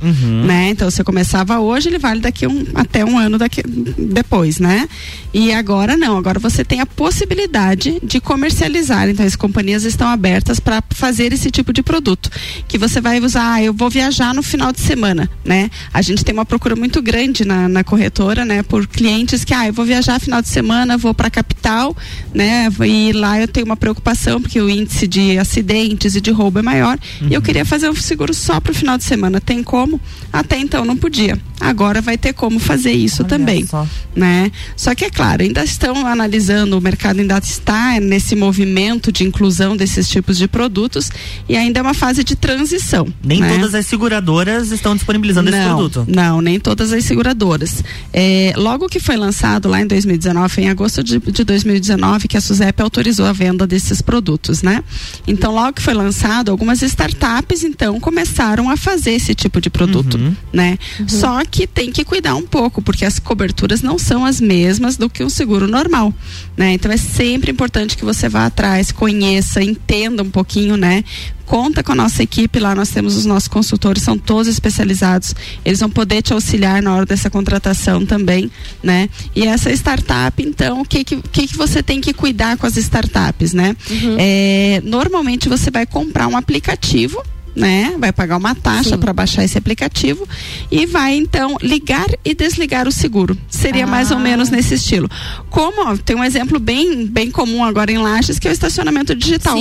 Né? 0.45 0.69
Então, 0.69 0.89
você 0.89 1.03
começava 1.03 1.59
hoje, 1.59 1.89
ele 1.89 1.97
vale 1.97 2.19
daqui 2.19 2.45
um, 2.45 2.65
até 2.73 3.03
um 3.03 3.17
ano 3.17 3.37
daqui, 3.37 3.63
depois, 3.65 4.59
né? 4.59 4.87
E 5.33 5.51
agora 5.51 5.97
não, 5.97 6.17
agora 6.17 6.39
você 6.39 6.63
tem 6.63 6.79
a 6.79 6.85
possibilidade 6.85 7.99
de 8.03 8.21
comercializar. 8.21 9.09
Então, 9.09 9.25
as 9.25 9.35
companhias 9.35 9.83
estão 9.83 10.07
abertas 10.07 10.59
para 10.59 10.83
fazer 10.91 11.33
esse 11.33 11.51
tipo 11.51 11.73
de 11.73 11.83
produto. 11.83 12.29
Que 12.67 12.77
você 12.77 13.01
vai 13.01 13.19
usar, 13.19 13.53
ah, 13.53 13.63
eu 13.63 13.73
vou 13.73 13.89
viajar 13.89 14.33
no 14.33 14.41
final 14.41 14.71
de 14.71 14.79
semana, 14.79 15.29
né? 15.43 15.69
A 15.93 16.01
gente 16.01 16.23
tem 16.23 16.33
uma 16.33 16.45
procura 16.45 16.75
muito 16.75 17.01
grande 17.01 17.45
na, 17.45 17.67
na 17.67 17.83
corretora, 17.83 18.45
né? 18.45 18.63
Por 18.63 18.87
clientes 18.87 19.43
que, 19.43 19.53
ah, 19.53 19.67
eu 19.67 19.73
vou 19.73 19.85
viajar 19.85 20.19
final 20.19 20.41
de 20.41 20.49
semana, 20.49 20.97
vou 20.97 21.13
para 21.13 21.27
a 21.27 21.31
capital, 21.31 21.95
né? 22.33 22.69
E 22.85 23.11
lá 23.13 23.39
eu 23.39 23.44
tenho 23.47 23.65
uma 23.65 23.77
preocupação, 23.77 24.41
porque 24.41 24.59
o 24.59 24.69
índice 24.69 25.07
de 25.07 25.37
acidentes 25.37 26.15
e 26.15 26.21
de 26.21 26.31
roubo 26.31 26.59
é 26.59 26.61
maior. 26.61 26.97
E 27.21 27.33
eu 27.33 27.41
queria 27.41 27.65
fazer 27.65 27.89
um 27.89 27.95
seguro 27.95 28.33
só 28.33 28.59
para 28.59 28.71
o 28.71 28.75
final 28.75 28.97
de 28.97 29.03
semana. 29.03 29.41
Tem 29.41 29.63
como? 29.63 29.99
Até 30.31 30.57
então 30.57 30.85
não 30.85 30.97
podia. 30.97 31.39
Agora 31.59 32.01
vai 32.01 32.17
ter 32.17 32.33
como 32.33 32.59
fazer 32.59 32.91
isso 32.91 33.23
também. 33.23 33.65
só. 33.65 33.87
Né? 34.15 34.51
Só 34.75 34.93
que 34.93 35.05
é 35.05 35.09
claro, 35.09 35.43
ainda 35.43 35.63
estão 35.63 36.05
analisando, 36.05 36.77
o 36.77 36.81
mercado 36.81 37.19
ainda 37.19 37.37
está 37.37 37.99
nesse 37.99 38.35
movimento 38.35 39.11
de 39.11 39.23
inclusão 39.23 39.75
desses 39.75 40.07
tipos 40.07 40.37
de 40.37 40.47
produtos 40.47 41.09
e 41.47 41.55
ainda 41.55 41.79
é 41.79 41.81
uma 41.81 41.93
fase 41.93 42.23
de 42.23 42.35
transição. 42.35 43.07
Nem 43.23 43.39
né? 43.39 43.49
todas 43.53 43.73
as 43.73 43.85
seguradoras 43.85 44.71
estão 44.71 44.95
disponibilizando 44.95 45.49
esse 45.49 45.57
Não, 45.57 45.75
produto. 45.75 46.05
Não, 46.07 46.41
nem 46.41 46.59
todas 46.59 46.91
as 46.91 47.03
seguradoras. 47.03 47.83
É, 48.13 48.53
logo 48.55 48.87
que 48.87 48.99
foi 48.99 49.15
lançado 49.15 49.69
lá 49.69 49.81
em 49.81 49.87
2019, 49.87 50.61
em 50.61 50.69
agosto 50.69 51.03
de, 51.03 51.19
de 51.19 51.43
2019, 51.43 52.27
que 52.27 52.37
a 52.37 52.41
SUSEP 52.41 52.81
autorizou 52.81 53.25
a 53.25 53.33
venda 53.35 53.67
desses 53.67 54.01
produtos, 54.01 54.63
né? 54.63 54.83
Então, 55.27 55.53
logo 55.53 55.73
que 55.73 55.81
foi 55.81 55.93
lançado, 55.93 56.49
algumas 56.49 56.81
startups 56.81 57.63
então 57.63 57.99
começaram 57.99 58.69
a 58.69 58.77
fazer 58.77 59.11
esse 59.11 59.35
tipo 59.35 59.59
de 59.61 59.69
produto, 59.69 60.17
né? 60.51 60.77
Só 61.07 61.43
que 61.45 61.67
tem 61.67 61.91
que 61.91 62.03
cuidar 62.05 62.35
um 62.35 62.47
pouco, 62.47 62.81
porque 62.81 63.05
as 63.05 63.19
coberturas 63.19 63.81
não 63.81 63.99
são 63.99 64.25
as 64.25 64.39
mesmas 64.41 64.95
do 64.97 65.09
que 65.09 65.23
um 65.23 65.29
seguro 65.29 65.67
normal, 65.67 66.13
né? 66.55 66.73
Então 66.73 66.91
é 66.91 66.97
sempre 66.97 67.51
importante 67.51 67.97
que 67.97 68.05
você 68.05 68.29
vá 68.29 68.45
atrás, 68.45 68.91
conheça, 68.91 69.61
entenda 69.61 70.23
um 70.23 70.29
pouquinho, 70.29 70.77
né? 70.77 71.03
Conta 71.45 71.83
com 71.83 71.91
a 71.91 71.95
nossa 71.95 72.23
equipe 72.23 72.59
lá, 72.59 72.73
nós 72.73 72.89
temos 72.89 73.15
os 73.15 73.25
nossos 73.25 73.47
consultores, 73.47 74.01
são 74.03 74.17
todos 74.17 74.47
especializados. 74.47 75.35
Eles 75.63 75.79
vão 75.79 75.89
poder 75.89 76.21
te 76.21 76.33
auxiliar 76.33 76.81
na 76.81 76.95
hora 76.95 77.05
dessa 77.05 77.29
contratação 77.29 78.05
também, 78.05 78.49
né? 78.81 79.09
E 79.35 79.45
essa 79.45 79.71
startup, 79.71 80.41
então, 80.41 80.81
o 80.81 80.85
que 80.85 81.03
que, 81.03 81.21
que, 81.21 81.47
que 81.47 81.57
você 81.57 81.83
tem 81.83 82.01
que 82.01 82.13
cuidar 82.13 82.57
com 82.57 82.65
as 82.65 82.77
startups, 82.77 83.53
né? 83.53 83.75
É, 84.17 84.81
normalmente 84.83 85.47
você 85.47 85.69
vai 85.69 85.85
comprar 85.85 86.27
um 86.27 86.35
aplicativo 86.35 87.21
né? 87.55 87.95
Vai 87.97 88.11
pagar 88.11 88.35
uma 88.35 88.53
taxa 88.53 88.97
para 88.97 89.13
baixar 89.13 89.43
esse 89.43 89.57
aplicativo 89.57 90.27
e 90.69 90.85
vai 90.85 91.15
então 91.15 91.55
ligar 91.61 92.07
e 92.23 92.35
desligar 92.35 92.87
o 92.87 92.91
seguro. 92.91 93.37
Seria 93.47 93.87
mais 93.87 94.11
ou 94.11 94.19
menos 94.19 94.49
nesse 94.49 94.73
estilo. 94.73 95.09
Como 95.49 95.89
ó, 95.89 95.95
tem 95.95 96.15
um 96.15 96.23
exemplo 96.23 96.59
bem 96.59 97.07
bem 97.07 97.31
comum 97.31 97.63
agora 97.63 97.91
em 97.91 97.97
Lages 97.97 98.37
que 98.37 98.47
é 98.47 98.51
o 98.51 98.53
estacionamento 98.53 99.15
digital. 99.15 99.55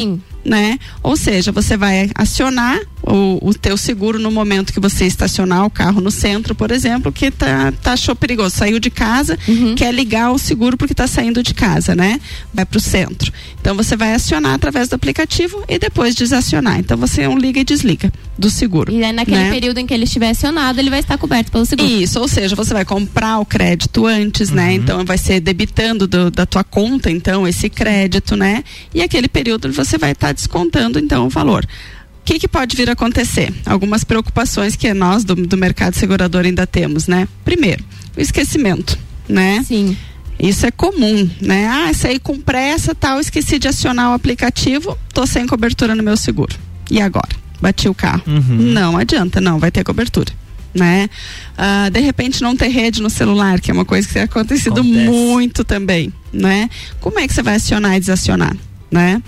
Né? 0.45 0.78
Ou 1.03 1.16
seja, 1.16 1.51
você 1.51 1.74
vai 1.76 2.11
acionar 2.14 2.78
o, 3.03 3.38
o 3.49 3.55
teu 3.55 3.76
seguro 3.78 4.18
no 4.18 4.30
momento 4.30 4.72
que 4.74 4.80
você 4.80 5.07
estacionar 5.07 5.64
o 5.64 5.70
carro 5.70 6.01
no 6.03 6.11
centro, 6.11 6.55
por 6.55 6.70
exemplo, 6.70 7.11
que 7.11 7.30
tá, 7.30 7.72
tá 7.82 7.92
achou 7.95 8.14
perigoso, 8.14 8.55
saiu 8.55 8.78
de 8.78 8.90
casa, 8.90 9.38
quer 9.76 9.92
ligar 9.95 10.32
o 10.32 10.38
seguro 10.38 10.76
porque 10.76 10.92
está 10.92 11.07
saindo 11.07 11.42
de 11.42 11.55
casa, 11.55 11.95
né? 11.95 12.20
Vai 12.53 12.66
para 12.66 12.76
o 12.76 12.80
centro. 12.80 13.32
Então 13.61 13.74
você 13.74 13.97
vai 13.97 14.12
acionar 14.12 14.53
através 14.55 14.88
do 14.88 14.95
aplicativo 14.97 15.64
e 15.68 15.78
depois 15.78 16.14
desacionar. 16.14 16.78
Então 16.78 16.97
você 16.99 17.26
um 17.26 17.38
liga 17.38 17.61
e 17.61 17.64
desliga 17.64 18.12
do 18.36 18.51
seguro. 18.51 18.92
E 18.92 19.03
aí, 19.03 19.12
naquele 19.12 19.38
né? 19.38 19.51
período 19.51 19.78
em 19.78 19.86
que 19.86 19.95
ele 19.95 20.05
estiver 20.05 20.30
acionado, 20.30 20.78
ele 20.78 20.90
vai 20.90 21.01
estar 21.01 21.16
coberto 21.16 21.51
pelo 21.53 21.64
seguro. 21.64 21.88
Isso, 21.88 22.20
ou 22.20 22.28
seja, 22.28 22.55
você 22.55 22.74
vai 22.74 22.84
comprar 22.84 23.38
o 23.38 23.47
crédito 23.47 24.07
antes, 24.07 24.51
né? 24.51 24.74
Então 24.74 25.05
vai 25.05 25.16
ser 25.16 25.40
debitando 25.40 26.07
do- 26.07 26.30
da 26.30 26.45
tua 26.45 26.64
conta, 26.64 27.11
então, 27.11 27.47
esse 27.49 27.70
crédito, 27.70 28.36
né? 28.36 28.62
E 28.92 29.01
aquele 29.03 29.28
período 29.28 29.72
você 29.72 29.97
vai 29.97 30.12
estar 30.12 30.34
descontando, 30.35 30.99
então, 30.99 31.26
o 31.26 31.30
valor. 31.30 31.64
O 31.64 32.24
que, 32.24 32.39
que 32.39 32.49
pode 32.49 32.74
vir 32.74 32.89
a 32.89 32.95
acontecer? 32.95 33.53
Algumas 33.66 34.03
preocupações 34.03 34.76
que 34.76 34.93
nós 34.95 35.24
do, 35.24 35.35
do 35.35 35.57
mercado 35.57 35.95
segurador 35.95 36.45
ainda 36.45 36.66
temos, 36.66 37.07
né? 37.07 37.28
Primeiro, 37.45 37.85
o 38.16 38.20
esquecimento, 38.20 38.99
né? 39.28 39.62
Sim. 39.66 39.97
Isso 40.39 40.66
é 40.66 40.70
comum, 40.70 41.28
né? 41.41 41.68
Ah, 41.68 41.93
saí 41.95 42.18
com 42.18 42.41
pressa, 42.41 42.95
tal, 42.95 43.20
esqueci 43.20 43.59
de 43.59 43.68
acionar 43.68 44.11
o 44.11 44.14
aplicativo, 44.14 44.99
tô 45.12 45.26
sem 45.26 45.47
cobertura 45.47 45.95
no 45.95 46.03
meu 46.03 46.16
seguro. 46.16 46.57
E 46.91 47.01
agora? 47.01 47.28
Bati 47.61 47.89
o 47.89 47.95
carro. 47.95 48.22
Não 48.26 48.97
adianta, 48.97 49.41
não, 49.41 49.59
vai 49.59 49.70
ter 49.70 49.85
cobertura. 49.85 50.32
Né? 50.74 51.09
Ah, 51.57 51.89
de 51.89 52.01
repente 52.01 52.43
não 52.43 52.57
ter 52.57 52.68
rede 52.68 53.01
no 53.01 53.09
celular, 53.09 53.61
que 53.61 53.70
é 53.70 53.74
uma 53.74 53.85
coisa 53.85 54.09
que 54.09 54.14
tem 54.14 54.22
acontecido 54.22 54.82
muito 54.82 55.62
também, 55.62 56.12
né? 56.32 56.68
Como 57.01 57.18
é 57.18 57.28
que 57.28 57.32
você 57.32 57.43
vai 57.43 57.57
acionar 57.57 57.97
e 57.97 58.01
desacionar, 58.01 58.57
né? 58.95 59.20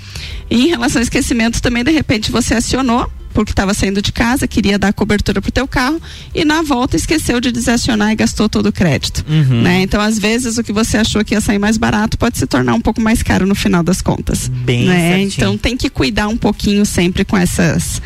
E 0.48 0.66
em 0.66 0.68
relação 0.68 1.00
ao 1.00 1.02
esquecimento 1.02 1.60
também, 1.60 1.82
de 1.82 1.90
repente 1.90 2.30
você 2.30 2.54
acionou 2.54 3.10
porque 3.37 3.53
estava 3.53 3.74
saindo 3.74 4.01
de 4.01 4.12
casa, 4.12 4.49
queria 4.49 4.78
dar 4.78 4.95
cobertura 4.95 5.43
pro 5.43 5.53
teu 5.53 5.68
carro 5.68 6.01
e 6.34 6.43
na 6.43 6.62
volta 6.62 6.97
esqueceu 6.97 7.39
de 7.39 7.53
desacionar 7.53 8.11
e 8.12 8.16
gastou 8.16 8.49
todo 8.49 8.70
o 8.70 8.72
crédito, 8.72 9.22
Uhum. 9.28 9.61
né? 9.61 9.82
Então, 9.82 10.01
às 10.01 10.18
vezes 10.18 10.57
o 10.57 10.64
que 10.64 10.72
você 10.72 10.97
achou 10.97 11.22
que 11.22 11.34
ia 11.34 11.41
sair 11.43 11.59
mais 11.59 11.76
barato 11.76 12.16
pode 12.16 12.39
se 12.39 12.47
tornar 12.47 12.72
um 12.72 12.80
pouco 12.80 12.99
mais 12.99 13.22
caro 13.22 13.45
no 13.47 13.55
final 13.55 13.82
das 13.82 14.01
contas, 14.01 14.49
Bem 14.49 14.87
né? 14.87 15.09
certinho. 15.18 15.26
Então, 15.37 15.59
tem 15.59 15.76
que 15.76 15.91
cuidar 15.91 16.28
um 16.28 16.37
pouquinho 16.37 16.87
sempre 16.87 17.26
com 17.26 17.37
essas 17.37 18.01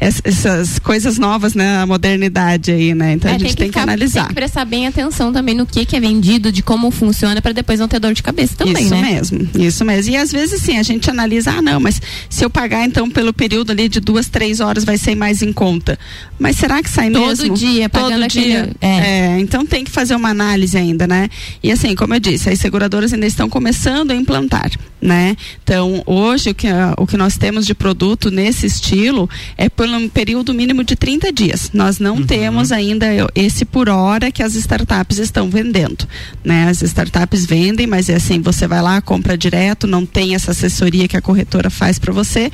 ess- 0.00 0.20
essas 0.22 0.78
coisas 0.78 1.18
novas, 1.18 1.54
né? 1.54 1.78
A 1.78 1.86
modernidade 1.86 2.70
aí, 2.70 2.94
né? 2.94 3.14
Então, 3.14 3.28
É, 3.28 3.34
a 3.34 3.38
gente 3.38 3.56
tem 3.56 3.66
que, 3.66 3.72
ficar- 3.72 3.82
analisar. 3.82 4.20
Tem 4.20 4.28
que 4.28 4.34
prestar 4.34 4.64
bem 4.64 4.86
atenção 4.86 5.32
também 5.32 5.56
no 5.56 5.66
que, 5.66 5.84
que 5.84 5.96
é 5.96 6.00
vendido, 6.00 6.52
de 6.52 6.62
como 6.62 6.92
funciona, 6.92 7.42
para 7.42 7.50
depois 7.52 7.80
não 7.80 7.88
ter 7.88 7.98
dor 7.98 8.14
de 8.14 8.22
cabeça 8.22 8.54
também, 8.56 8.84
isso 8.84 8.94
né? 8.94 9.02
mesmo, 9.02 9.48
isso 9.58 9.84
mesmo. 9.84 10.12
E 10.12 10.16
às 10.16 10.30
vezes 10.30 10.62
sim, 10.62 10.78
a 10.78 10.82
gente 10.84 11.10
analisa, 11.10 11.50
ah, 11.50 11.60
não, 11.62 11.80
mas 11.80 12.00
se 12.30 12.44
eu 12.44 12.48
pagar 12.50 12.84
então 12.86 13.10
pelo 13.10 13.32
período 13.32 13.72
ali 13.72 13.88
de 13.88 13.98
duas, 13.98 14.28
três 14.28 14.60
horas 14.60 14.75
vai 14.84 14.98
ser 14.98 15.14
mais 15.14 15.42
em 15.42 15.52
conta. 15.52 15.98
Mas 16.38 16.56
será 16.56 16.82
que 16.82 16.90
sai 16.90 17.10
Todo 17.10 17.26
mesmo? 17.26 17.54
dia, 17.54 17.88
Todo 17.88 18.08
dia. 18.14 18.24
aquele- 18.62 18.76
é. 18.80 18.96
É, 19.36 19.38
então 19.40 19.64
tem 19.64 19.84
que 19.84 19.90
fazer 19.90 20.14
uma 20.14 20.28
análise 20.30 20.76
ainda, 20.76 21.06
né? 21.06 21.28
E 21.62 21.70
assim, 21.72 21.94
como 21.94 22.14
eu 22.14 22.20
disse, 22.20 22.48
as 22.50 22.58
seguradoras 22.58 23.12
ainda 23.12 23.26
estão 23.26 23.48
começando 23.48 24.10
a 24.10 24.14
implantar, 24.14 24.70
né? 25.00 25.36
Então, 25.62 26.02
hoje 26.06 26.50
o 26.50 26.54
que, 26.54 26.66
o 26.98 27.06
que 27.06 27.16
nós 27.16 27.36
temos 27.36 27.64
de 27.66 27.74
produto 27.74 28.30
nesse 28.30 28.66
estilo 28.66 29.28
é 29.56 29.68
por 29.68 29.86
um 29.88 30.08
período 30.08 30.52
mínimo 30.52 30.82
de 30.84 30.96
30 30.96 31.32
dias. 31.32 31.70
Nós 31.72 31.98
não 31.98 32.22
temos 32.22 32.72
ainda 32.72 33.06
esse 33.34 33.64
por 33.64 33.88
hora 33.88 34.30
que 34.30 34.42
as 34.42 34.54
startups 34.54 35.18
estão 35.18 35.48
vendendo, 35.48 36.06
né? 36.44 36.68
As 36.68 36.82
startups 36.82 37.46
vendem, 37.46 37.86
mas 37.86 38.08
é 38.08 38.14
assim, 38.16 38.40
você 38.40 38.66
vai 38.66 38.82
lá, 38.82 39.00
compra 39.00 39.36
direto, 39.38 39.86
não 39.86 40.04
tem 40.04 40.34
essa 40.34 40.50
assessoria 40.50 41.06
que 41.08 41.16
a 41.16 41.22
corretora 41.22 41.70
faz 41.70 41.98
para 41.98 42.12
você. 42.12 42.50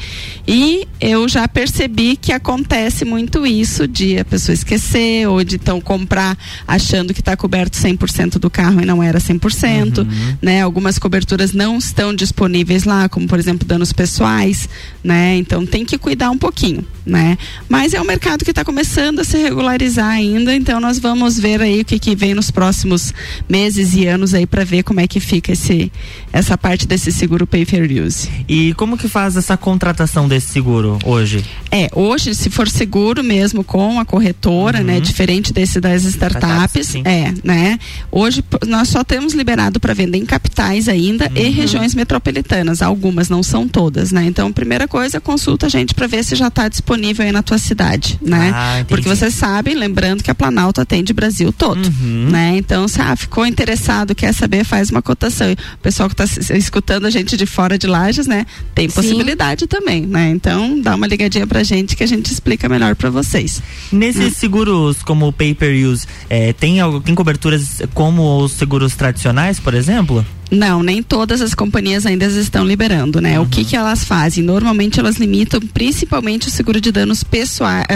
E 0.47 0.87
eu 1.01 1.29
já 1.29 1.47
percebi 1.49 2.12
vi 2.13 2.17
que 2.17 2.33
acontece 2.33 3.05
muito 3.05 3.47
isso 3.47 3.89
de 3.89 4.19
a 4.19 4.25
pessoa 4.25 4.55
esquecer 4.55 5.27
ou 5.27 5.43
de 5.43 5.57
então 5.57 5.81
comprar 5.81 6.37
achando 6.67 7.15
que 7.15 7.21
está 7.21 7.37
coberto 7.37 7.77
100% 7.79 8.39
do 8.39 8.51
carro 8.51 8.81
e 8.81 8.85
não 8.85 9.03
era 9.03 9.19
100%, 9.19 9.99
uhum. 9.99 10.37
né? 10.41 10.63
Algumas 10.63 10.99
coberturas 10.99 11.53
não 11.53 11.79
estão 11.79 12.15
disponíveis 12.15 12.85
lá, 12.85 13.09
como 13.09 13.27
por 13.27 13.39
exemplo 13.39 13.67
danos 13.67 13.93
pessoais, 13.93 14.69
né? 15.03 15.37
Então 15.37 15.65
tem 15.65 15.85
que 15.85 15.97
cuidar 15.97 16.31
um 16.31 16.39
pouquinho, 16.39 16.85
né? 17.05 17.39
Mas 17.69 17.95
é 17.95 18.01
um 18.01 18.05
mercado 18.05 18.45
que 18.45 18.51
está 18.51 18.65
começando 18.65 19.21
a 19.21 19.25
se 19.25 19.39
regularizar 19.39 20.11
ainda, 20.11 20.55
então 20.55 20.81
nós 20.81 20.99
vamos 20.99 21.39
ver 21.39 21.61
aí 21.63 21.81
o 21.81 21.85
que, 21.85 21.99
que 21.99 22.15
vem 22.15 22.35
nos 22.35 22.51
próximos 22.51 23.15
meses 23.49 23.95
e 23.95 24.07
anos 24.07 24.35
aí 24.35 24.47
para 24.47 24.65
ver 24.65 24.83
como 24.83 25.01
é 25.01 25.07
que 25.07 25.21
fica 25.21 25.53
esse 25.53 25.91
essa 26.33 26.57
parte 26.57 26.87
desse 26.87 27.11
seguro 27.13 27.47
pay 27.47 27.65
per 27.65 27.89
use. 27.91 28.29
E 28.49 28.75
como 28.75 28.97
que 28.97 29.09
faz 29.09 29.37
essa 29.37 29.57
contratação 29.57 30.29
desse 30.29 30.49
seguro 30.49 30.99
hoje? 31.05 31.45
É, 31.71 31.89
hoje 31.95 32.35
se 32.35 32.51
for 32.51 32.69
seguro 32.69 33.23
mesmo 33.23 33.63
com 33.65 33.99
a 33.99 34.05
corretora, 34.05 34.79
né, 34.79 34.95
uhum. 34.95 34.99
né, 34.99 35.01
diferente 35.01 35.53
desse 35.53 35.81
das 35.81 36.05
startups, 36.05 36.95
é, 37.05 37.33
né? 37.43 37.79
Hoje 38.11 38.45
nós 38.67 38.89
só 38.89 39.03
temos 39.05 39.35
liberado 39.35 39.81
para 39.81 39.95
vender 39.95 40.19
em 40.19 40.27
capitais 40.27 40.89
ainda 40.89 41.27
uhum. 41.27 41.37
e 41.37 41.49
regiões 41.51 41.95
metropolitanas, 41.95 42.83
algumas 42.83 43.29
não 43.29 43.43
são 43.43 43.67
todas, 43.67 44.13
né? 44.13 44.25
Então, 44.25 44.53
primeira 44.53 44.87
coisa, 44.87 45.21
consulta 45.21 45.67
a 45.67 45.69
gente 45.69 45.95
para 45.95 46.07
ver 46.07 46.25
se 46.25 46.35
já 46.35 46.49
está 46.49 46.69
disponível 46.69 47.25
aí 47.25 47.33
na 47.33 47.43
tua 47.43 47.59
cidade, 47.59 48.19
né? 48.23 48.53
Ah, 48.55 48.85
Porque 48.87 49.09
vocês 49.09 49.35
sabem, 49.35 49.75
lembrando 49.75 50.23
que 50.23 50.31
a 50.31 50.35
Planalto 50.35 50.81
atende 50.81 51.13
Brasil 51.13 51.53
todo, 51.53 51.85
uhum. 51.87 52.29
né? 52.31 52.55
Então, 52.57 52.87
se 52.87 53.01
ah, 53.01 53.17
ficou 53.17 53.47
interessado, 53.47 54.15
quer 54.15 54.33
saber, 54.33 54.65
faz 54.65 54.91
uma 54.91 55.03
cotação. 55.03 55.51
E 55.51 55.55
o 55.55 55.79
pessoal 55.83 56.09
que 56.09 56.21
está 56.21 56.55
escutando 56.57 57.07
a 57.07 57.11
gente 57.11 57.37
de 57.37 57.47
fora 57.47 57.77
de 57.79 57.87
Lages, 57.87 58.27
né? 58.27 58.47
Tem 58.75 58.89
possibilidade 58.89 59.63
Sim. 59.63 59.67
também, 59.67 60.07
né? 60.07 60.31
Então, 60.31 60.81
dá 60.81 60.95
uma 60.95 61.07
ligadinha 61.07 61.47
pra 61.47 61.63
gente 61.63 61.82
que 61.87 62.03
a 62.03 62.07
gente 62.07 62.33
explica 62.33 62.69
melhor 62.69 62.95
para 62.95 63.11
vocês. 63.11 63.63
Nesses 63.91 64.25
né? 64.25 64.31
seguros 64.31 65.03
como 65.03 65.29
o 65.29 65.33
pay 65.33 65.55
per 65.55 65.73
use, 65.75 66.07
é, 66.29 66.53
tem, 66.53 66.77
tem 67.05 67.15
coberturas 67.15 67.83
como 67.95 68.39
os 68.39 68.53
seguros 68.53 68.95
tradicionais, 68.95 69.61
por 69.61 69.75
exemplo? 69.75 70.25
Não, 70.53 70.83
nem 70.83 71.03
todas 71.03 71.41
as 71.41 71.55
companhias 71.55 72.05
ainda 72.05 72.27
estão 72.27 72.63
liberando, 72.63 73.23
né? 73.23 73.41
Uhum. 73.41 73.47
O 73.47 73.49
que 73.49 73.65
que 73.65 73.75
elas 73.75 74.05
fazem? 74.05 74.45
Normalmente 74.45 75.01
elas 75.01 75.17
limitam 75.17 75.59
principalmente 75.59 76.47
o 76.47 76.51
seguro 76.51 76.79
de 76.79 76.93
danos 76.93 77.25
pessoais, 77.25 77.87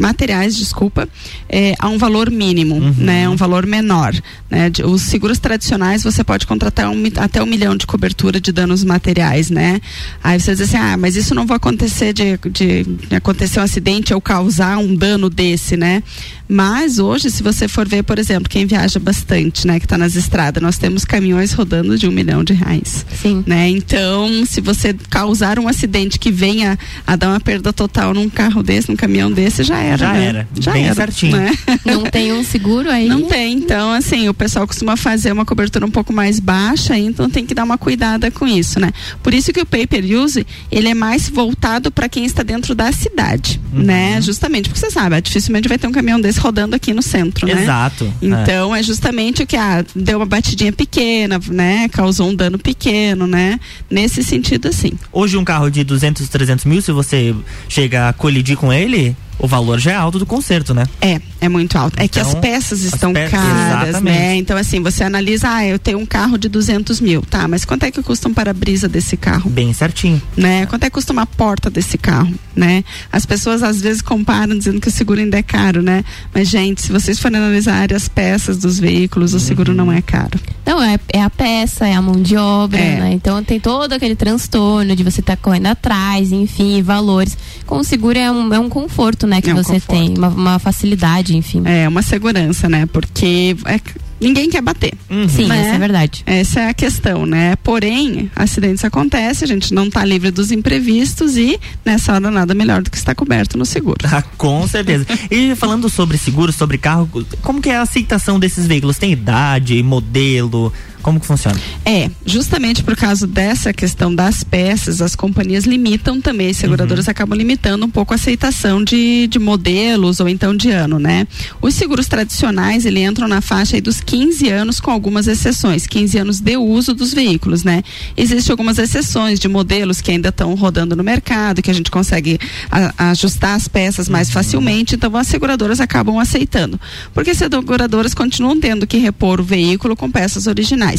materiais, 0.00 0.56
desculpa, 0.56 1.06
eh, 1.50 1.74
a 1.78 1.90
um 1.90 1.98
valor 1.98 2.30
mínimo, 2.30 2.76
uhum. 2.76 2.94
né? 2.96 3.28
Um 3.28 3.36
valor 3.36 3.66
menor, 3.66 4.14
né? 4.50 4.70
De, 4.70 4.82
os 4.82 5.02
seguros 5.02 5.38
tradicionais 5.38 6.02
você 6.02 6.24
pode 6.24 6.46
contratar 6.46 6.88
um, 6.88 7.02
até 7.16 7.42
um 7.42 7.46
milhão 7.46 7.76
de 7.76 7.86
cobertura 7.86 8.40
de 8.40 8.52
danos 8.52 8.82
materiais, 8.82 9.50
né? 9.50 9.78
Aí 10.24 10.40
você 10.40 10.52
diz 10.52 10.62
assim, 10.62 10.78
ah, 10.78 10.96
mas 10.96 11.14
isso 11.14 11.34
não 11.34 11.46
vai 11.46 11.58
acontecer 11.58 12.14
de, 12.14 12.38
de, 12.50 12.84
de 12.84 13.14
acontecer 13.14 13.60
um 13.60 13.64
acidente 13.64 14.14
ou 14.14 14.20
causar 14.20 14.78
um 14.78 14.96
dano 14.96 15.28
desse, 15.28 15.76
né? 15.76 16.02
Mas 16.48 16.98
hoje, 16.98 17.30
se 17.30 17.42
você 17.42 17.66
for 17.66 17.88
ver, 17.88 18.02
por 18.02 18.18
exemplo, 18.18 18.48
quem 18.48 18.66
viaja 18.66 19.00
bastante, 19.00 19.66
né, 19.66 19.78
que 19.78 19.86
está 19.86 19.96
nas 19.96 20.16
estradas, 20.16 20.62
nós 20.62 20.76
temos 20.76 21.02
caminhões 21.02 21.54
rodando 21.54 21.81
de 21.82 22.06
um 22.06 22.12
milhão 22.12 22.42
de 22.44 22.52
reais. 22.52 23.04
Sim. 23.20 23.42
Né? 23.46 23.68
Então, 23.68 24.44
se 24.46 24.60
você 24.60 24.94
causar 25.10 25.58
um 25.58 25.68
acidente 25.68 26.18
que 26.18 26.30
venha 26.30 26.78
a 27.06 27.16
dar 27.16 27.28
uma 27.28 27.40
perda 27.40 27.72
total 27.72 28.14
num 28.14 28.28
carro 28.28 28.62
desse, 28.62 28.88
num 28.88 28.96
caminhão 28.96 29.30
desse, 29.30 29.62
já 29.62 29.78
era. 29.78 29.98
Já 29.98 30.12
né? 30.12 30.24
era. 30.24 30.48
Já 30.58 30.72
Bem 30.72 30.84
era. 30.86 30.94
certinho. 30.94 31.36
Né? 31.36 31.52
Não 31.84 32.04
tem 32.04 32.32
um 32.32 32.44
seguro 32.44 32.90
aí? 32.90 33.08
Não 33.08 33.22
tem. 33.22 33.54
Então, 33.54 33.92
assim, 33.92 34.28
o 34.28 34.34
pessoal 34.34 34.66
costuma 34.66 34.96
fazer 34.96 35.32
uma 35.32 35.44
cobertura 35.44 35.84
um 35.84 35.90
pouco 35.90 36.12
mais 36.12 36.38
baixa, 36.38 36.96
então 36.96 37.28
tem 37.28 37.44
que 37.44 37.54
dar 37.54 37.64
uma 37.64 37.78
cuidada 37.78 38.30
com 38.30 38.46
isso, 38.46 38.78
né? 38.78 38.90
Por 39.22 39.34
isso 39.34 39.52
que 39.52 39.60
o 39.60 39.66
pay 39.66 39.86
per 39.86 40.04
use, 40.04 40.46
ele 40.70 40.88
é 40.88 40.94
mais 40.94 41.28
voltado 41.28 41.90
para 41.90 42.08
quem 42.08 42.24
está 42.24 42.42
dentro 42.42 42.74
da 42.74 42.90
cidade, 42.92 43.60
uhum. 43.72 43.82
né? 43.82 44.20
Justamente 44.20 44.68
porque 44.68 44.80
você 44.80 44.90
sabe, 44.90 45.20
dificilmente 45.20 45.68
vai 45.68 45.78
ter 45.78 45.86
um 45.86 45.92
caminhão 45.92 46.20
desse 46.20 46.40
rodando 46.40 46.76
aqui 46.76 46.92
no 46.92 47.02
centro, 47.02 47.46
né? 47.46 47.62
Exato. 47.62 48.12
Então 48.20 48.74
é. 48.74 48.80
é, 48.80 48.82
justamente 48.82 49.42
o 49.42 49.46
que 49.46 49.56
ah, 49.56 49.84
deu 49.94 50.18
uma 50.18 50.26
batidinha 50.26 50.72
pequena, 50.72 51.40
né? 51.50 51.71
Causou 51.90 52.28
um 52.28 52.34
dano 52.34 52.58
pequeno, 52.58 53.26
né? 53.26 53.58
Nesse 53.90 54.22
sentido, 54.22 54.68
assim. 54.68 54.92
Hoje 55.12 55.36
um 55.36 55.44
carro 55.44 55.70
de 55.70 55.84
200, 55.84 56.28
300 56.28 56.64
mil, 56.64 56.82
se 56.82 56.92
você 56.92 57.34
chega 57.68 58.08
a 58.08 58.12
colidir 58.12 58.56
com 58.56 58.72
ele, 58.72 59.16
o 59.42 59.48
valor 59.48 59.78
já 59.78 59.92
é 59.92 59.96
alto 59.96 60.18
do 60.20 60.24
conserto, 60.24 60.72
né? 60.72 60.84
É, 61.00 61.20
é 61.40 61.48
muito 61.48 61.76
alto. 61.76 61.94
Então, 61.94 62.04
é 62.04 62.08
que 62.08 62.20
as 62.20 62.28
então, 62.28 62.40
peças 62.40 62.82
estão 62.82 63.10
as 63.10 63.14
peças, 63.14 63.32
caras, 63.32 63.88
exatamente. 63.88 64.18
né? 64.18 64.36
Então, 64.36 64.56
assim, 64.56 64.80
você 64.80 65.02
analisa, 65.02 65.48
ah, 65.50 65.66
eu 65.66 65.78
tenho 65.78 65.98
um 65.98 66.06
carro 66.06 66.38
de 66.38 66.48
200 66.48 67.00
mil, 67.00 67.22
tá, 67.22 67.48
mas 67.48 67.64
quanto 67.64 67.82
é 67.82 67.90
que 67.90 68.00
custa 68.02 68.28
um 68.28 68.32
para-brisa 68.34 68.88
desse 68.88 69.16
carro? 69.16 69.50
Bem 69.50 69.72
certinho. 69.72 70.22
Né? 70.36 70.64
Quanto 70.66 70.84
é 70.84 70.86
que 70.86 70.94
custa 70.94 71.12
uma 71.12 71.26
porta 71.26 71.68
desse 71.68 71.98
carro, 71.98 72.32
né? 72.54 72.84
As 73.10 73.26
pessoas 73.26 73.62
às 73.62 73.80
vezes 73.80 74.00
comparam 74.00 74.56
dizendo 74.56 74.80
que 74.80 74.88
o 74.88 74.92
seguro 74.92 75.20
ainda 75.20 75.38
é 75.38 75.42
caro, 75.42 75.82
né? 75.82 76.04
Mas, 76.32 76.48
gente, 76.48 76.80
se 76.80 76.92
vocês 76.92 77.18
forem 77.18 77.38
analisar 77.38 77.92
as 77.92 78.06
peças 78.08 78.58
dos 78.58 78.78
veículos, 78.78 79.34
o 79.34 79.40
seguro 79.40 79.74
não 79.74 79.90
é 79.90 80.00
caro. 80.00 80.38
Não, 80.64 80.80
é, 80.80 80.98
é 81.12 81.22
a 81.22 81.30
peça, 81.30 81.86
é 81.86 81.94
a 81.94 82.00
mão 82.00 82.22
de 82.22 82.36
obra, 82.36 82.78
é. 82.78 83.00
né? 83.00 83.12
Então 83.12 83.42
tem 83.42 83.58
todo 83.58 83.92
aquele 83.92 84.14
transtorno 84.14 84.94
de 84.94 85.02
você 85.02 85.20
estar 85.20 85.36
tá 85.36 85.42
correndo 85.42 85.66
atrás, 85.66 86.30
enfim, 86.30 86.80
valores. 86.82 87.36
Com 87.66 87.78
o 87.78 87.84
seguro 87.84 88.18
é 88.18 88.30
um, 88.30 88.54
é 88.54 88.58
um 88.58 88.68
conforto, 88.68 89.26
né? 89.26 89.31
Que 89.40 89.50
é 89.50 89.54
um 89.54 89.56
você 89.56 89.80
conforto. 89.80 89.98
tem, 89.98 90.18
uma, 90.18 90.28
uma, 90.28 90.58
facilidade, 90.58 91.36
enfim. 91.36 91.62
É, 91.64 91.88
uma 91.88 92.02
segurança, 92.02 92.68
né? 92.68 92.86
Porque 92.86 93.56
é, 93.66 93.80
ninguém 94.20 94.48
quer 94.48 94.62
bater. 94.62 94.92
Uhum. 95.10 95.28
Sim, 95.28 95.46
né? 95.46 95.60
essa 95.60 95.74
é 95.74 95.78
verdade. 95.78 96.22
Essa 96.26 96.60
é 96.60 96.68
a 96.68 96.74
questão, 96.74 97.26
né? 97.26 97.56
Porém, 97.56 98.30
acidentes 98.34 98.84
acontecem, 98.84 99.44
a 99.44 99.48
gente 99.48 99.74
não 99.74 99.86
está 99.86 100.04
livre 100.04 100.30
dos 100.30 100.50
imprevistos 100.50 101.36
e 101.36 101.58
nessa 101.84 102.12
hora 102.14 102.30
nada 102.30 102.54
melhor 102.54 102.82
do 102.82 102.90
que 102.90 102.96
estar 102.96 103.14
coberto 103.14 103.58
no 103.58 103.66
seguro. 103.66 103.98
Ah, 104.04 104.22
com 104.36 104.66
certeza. 104.66 105.06
e 105.30 105.54
falando 105.54 105.88
sobre 105.88 106.16
seguro, 106.16 106.52
sobre 106.52 106.78
carro, 106.78 107.08
como 107.42 107.60
que 107.60 107.68
é 107.68 107.76
a 107.76 107.82
aceitação 107.82 108.38
desses 108.38 108.66
veículos? 108.66 108.98
Tem 108.98 109.12
idade, 109.12 109.82
modelo? 109.82 110.72
Como 111.02 111.18
que 111.18 111.26
funciona? 111.26 111.58
É, 111.84 112.10
justamente 112.24 112.82
por 112.82 112.96
causa 112.96 113.26
dessa 113.26 113.72
questão 113.72 114.14
das 114.14 114.44
peças, 114.44 115.02
as 115.02 115.16
companhias 115.16 115.64
limitam 115.64 116.20
também, 116.20 116.50
as 116.50 116.56
seguradoras 116.56 117.06
uhum. 117.06 117.10
acabam 117.10 117.36
limitando 117.36 117.84
um 117.84 117.90
pouco 117.90 118.12
a 118.12 118.16
aceitação 118.16 118.82
de, 118.82 119.26
de 119.26 119.38
modelos 119.38 120.20
ou 120.20 120.28
então 120.28 120.56
de 120.56 120.70
ano, 120.70 120.98
né? 120.98 121.26
Os 121.60 121.74
seguros 121.74 122.06
tradicionais, 122.06 122.86
ele 122.86 123.00
entram 123.02 123.26
na 123.26 123.40
faixa 123.40 123.80
dos 123.80 124.00
15 124.00 124.48
anos 124.48 124.80
com 124.80 124.90
algumas 124.90 125.26
exceções, 125.26 125.86
15 125.86 126.18
anos 126.18 126.40
de 126.40 126.56
uso 126.56 126.94
dos 126.94 127.12
veículos, 127.12 127.64
né? 127.64 127.82
Existem 128.16 128.52
algumas 128.52 128.78
exceções 128.78 129.40
de 129.40 129.48
modelos 129.48 130.00
que 130.00 130.10
ainda 130.10 130.28
estão 130.28 130.54
rodando 130.54 130.94
no 130.94 131.02
mercado, 131.02 131.62
que 131.62 131.70
a 131.70 131.74
gente 131.74 131.90
consegue 131.90 132.38
a, 132.70 133.10
ajustar 133.10 133.56
as 133.56 133.66
peças 133.66 134.08
mais 134.08 134.28
uhum. 134.28 134.34
facilmente, 134.34 134.94
então 134.94 135.16
as 135.16 135.26
seguradoras 135.26 135.80
acabam 135.80 136.18
aceitando. 136.18 136.80
Porque 137.12 137.30
as 137.30 137.38
seguradoras 137.38 138.14
continuam 138.14 138.58
tendo 138.58 138.86
que 138.86 138.98
repor 138.98 139.40
o 139.40 139.44
veículo 139.44 139.96
com 139.96 140.10
peças 140.10 140.46
originais. 140.46 140.91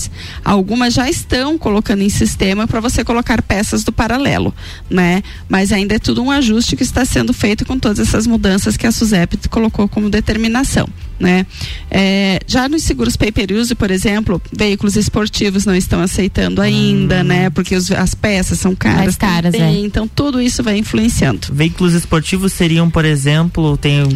Algumas 0.43 0.93
já 0.93 1.09
estão 1.09 1.57
colocando 1.57 2.01
em 2.01 2.09
sistema 2.09 2.67
para 2.67 2.79
você 2.79 3.03
colocar 3.03 3.41
peças 3.41 3.83
do 3.83 3.91
paralelo, 3.91 4.53
né? 4.89 5.21
Mas 5.47 5.71
ainda 5.71 5.95
é 5.95 5.99
tudo 5.99 6.21
um 6.23 6.31
ajuste 6.31 6.75
que 6.75 6.83
está 6.83 7.05
sendo 7.05 7.33
feito 7.33 7.65
com 7.65 7.77
todas 7.77 7.99
essas 7.99 8.27
mudanças 8.27 8.77
que 8.77 8.87
a 8.87 8.91
SUSEP 8.91 9.47
colocou 9.49 9.87
como 9.87 10.09
determinação 10.09 10.87
né? 11.19 11.45
É, 11.89 12.39
já 12.47 12.67
nos 12.67 12.83
seguros 12.83 13.15
pay 13.15 13.31
per 13.31 13.51
use, 13.51 13.75
por 13.75 13.91
exemplo, 13.91 14.41
veículos 14.51 14.95
esportivos 14.95 15.65
não 15.65 15.75
estão 15.75 16.01
aceitando 16.01 16.61
ainda, 16.61 17.21
hum. 17.21 17.23
né? 17.23 17.49
Porque 17.49 17.75
os, 17.75 17.91
as 17.91 18.13
peças 18.13 18.59
são 18.59 18.75
caras. 18.75 18.99
Mais 18.99 19.15
caras, 19.15 19.53
é. 19.53 19.71
Então 19.79 20.07
tudo 20.07 20.41
isso 20.41 20.63
vai 20.63 20.77
influenciando. 20.77 21.47
Veículos 21.51 21.93
esportivos 21.93 22.53
seriam, 22.53 22.89
por 22.89 23.05
exemplo, 23.05 23.77
tem 23.77 24.03
uh, 24.03 24.07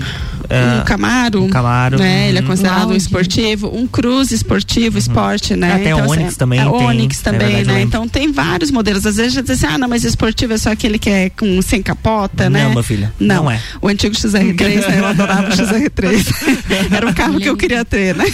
um 0.81 0.85
Camaro, 0.85 1.43
um 1.43 1.49
Camaro, 1.49 1.97
né? 1.97 2.23
Uhum. 2.23 2.29
Ele 2.29 2.39
é 2.39 2.41
considerado 2.41 2.89
um, 2.89 2.93
um 2.93 2.95
esportivo, 2.95 3.71
um 3.73 3.87
Cruze 3.87 4.35
esportivo, 4.35 4.95
uhum. 4.95 4.99
esporte, 4.99 5.55
né? 5.55 5.73
Até 5.73 5.91
então, 5.91 6.07
Onix 6.07 6.27
assim, 6.27 6.37
também. 6.37 6.59
É, 6.59 6.63
tem, 6.63 6.71
Onix 6.71 7.21
também, 7.21 7.47
é 7.47 7.55
verdade, 7.57 7.77
né? 7.77 7.81
Então 7.81 8.07
tem 8.07 8.31
vários 8.31 8.71
modelos. 8.71 9.05
Às 9.05 9.17
vezes 9.17 9.33
já 9.33 9.41
diz 9.41 9.51
assim, 9.51 9.67
ah, 9.67 9.77
não, 9.77 9.87
mas 9.87 10.03
esportivo 10.03 10.53
é 10.53 10.57
só 10.57 10.71
aquele 10.71 10.97
que 10.97 11.09
é 11.09 11.29
com 11.29 11.61
sem 11.61 11.81
capota, 11.81 12.45
não, 12.45 12.51
né? 12.51 12.63
Não, 12.65 12.73
meu 12.73 12.83
filho. 12.83 13.11
Não, 13.19 13.43
não 13.43 13.51
é. 13.51 13.61
O 13.81 13.87
antigo 13.87 14.15
XR3, 14.15 14.87
né? 14.87 14.99
Eu 14.99 15.05
adorava 15.05 15.49
o 15.49 15.51
XR3. 15.51 16.27
Era 16.97 17.09
o 17.09 17.15
carro 17.15 17.39
que 17.39 17.47
eu 17.47 17.55
queria 17.55 17.85
ter, 17.85 18.15
né? 18.15 18.25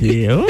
Eu? 0.00 0.46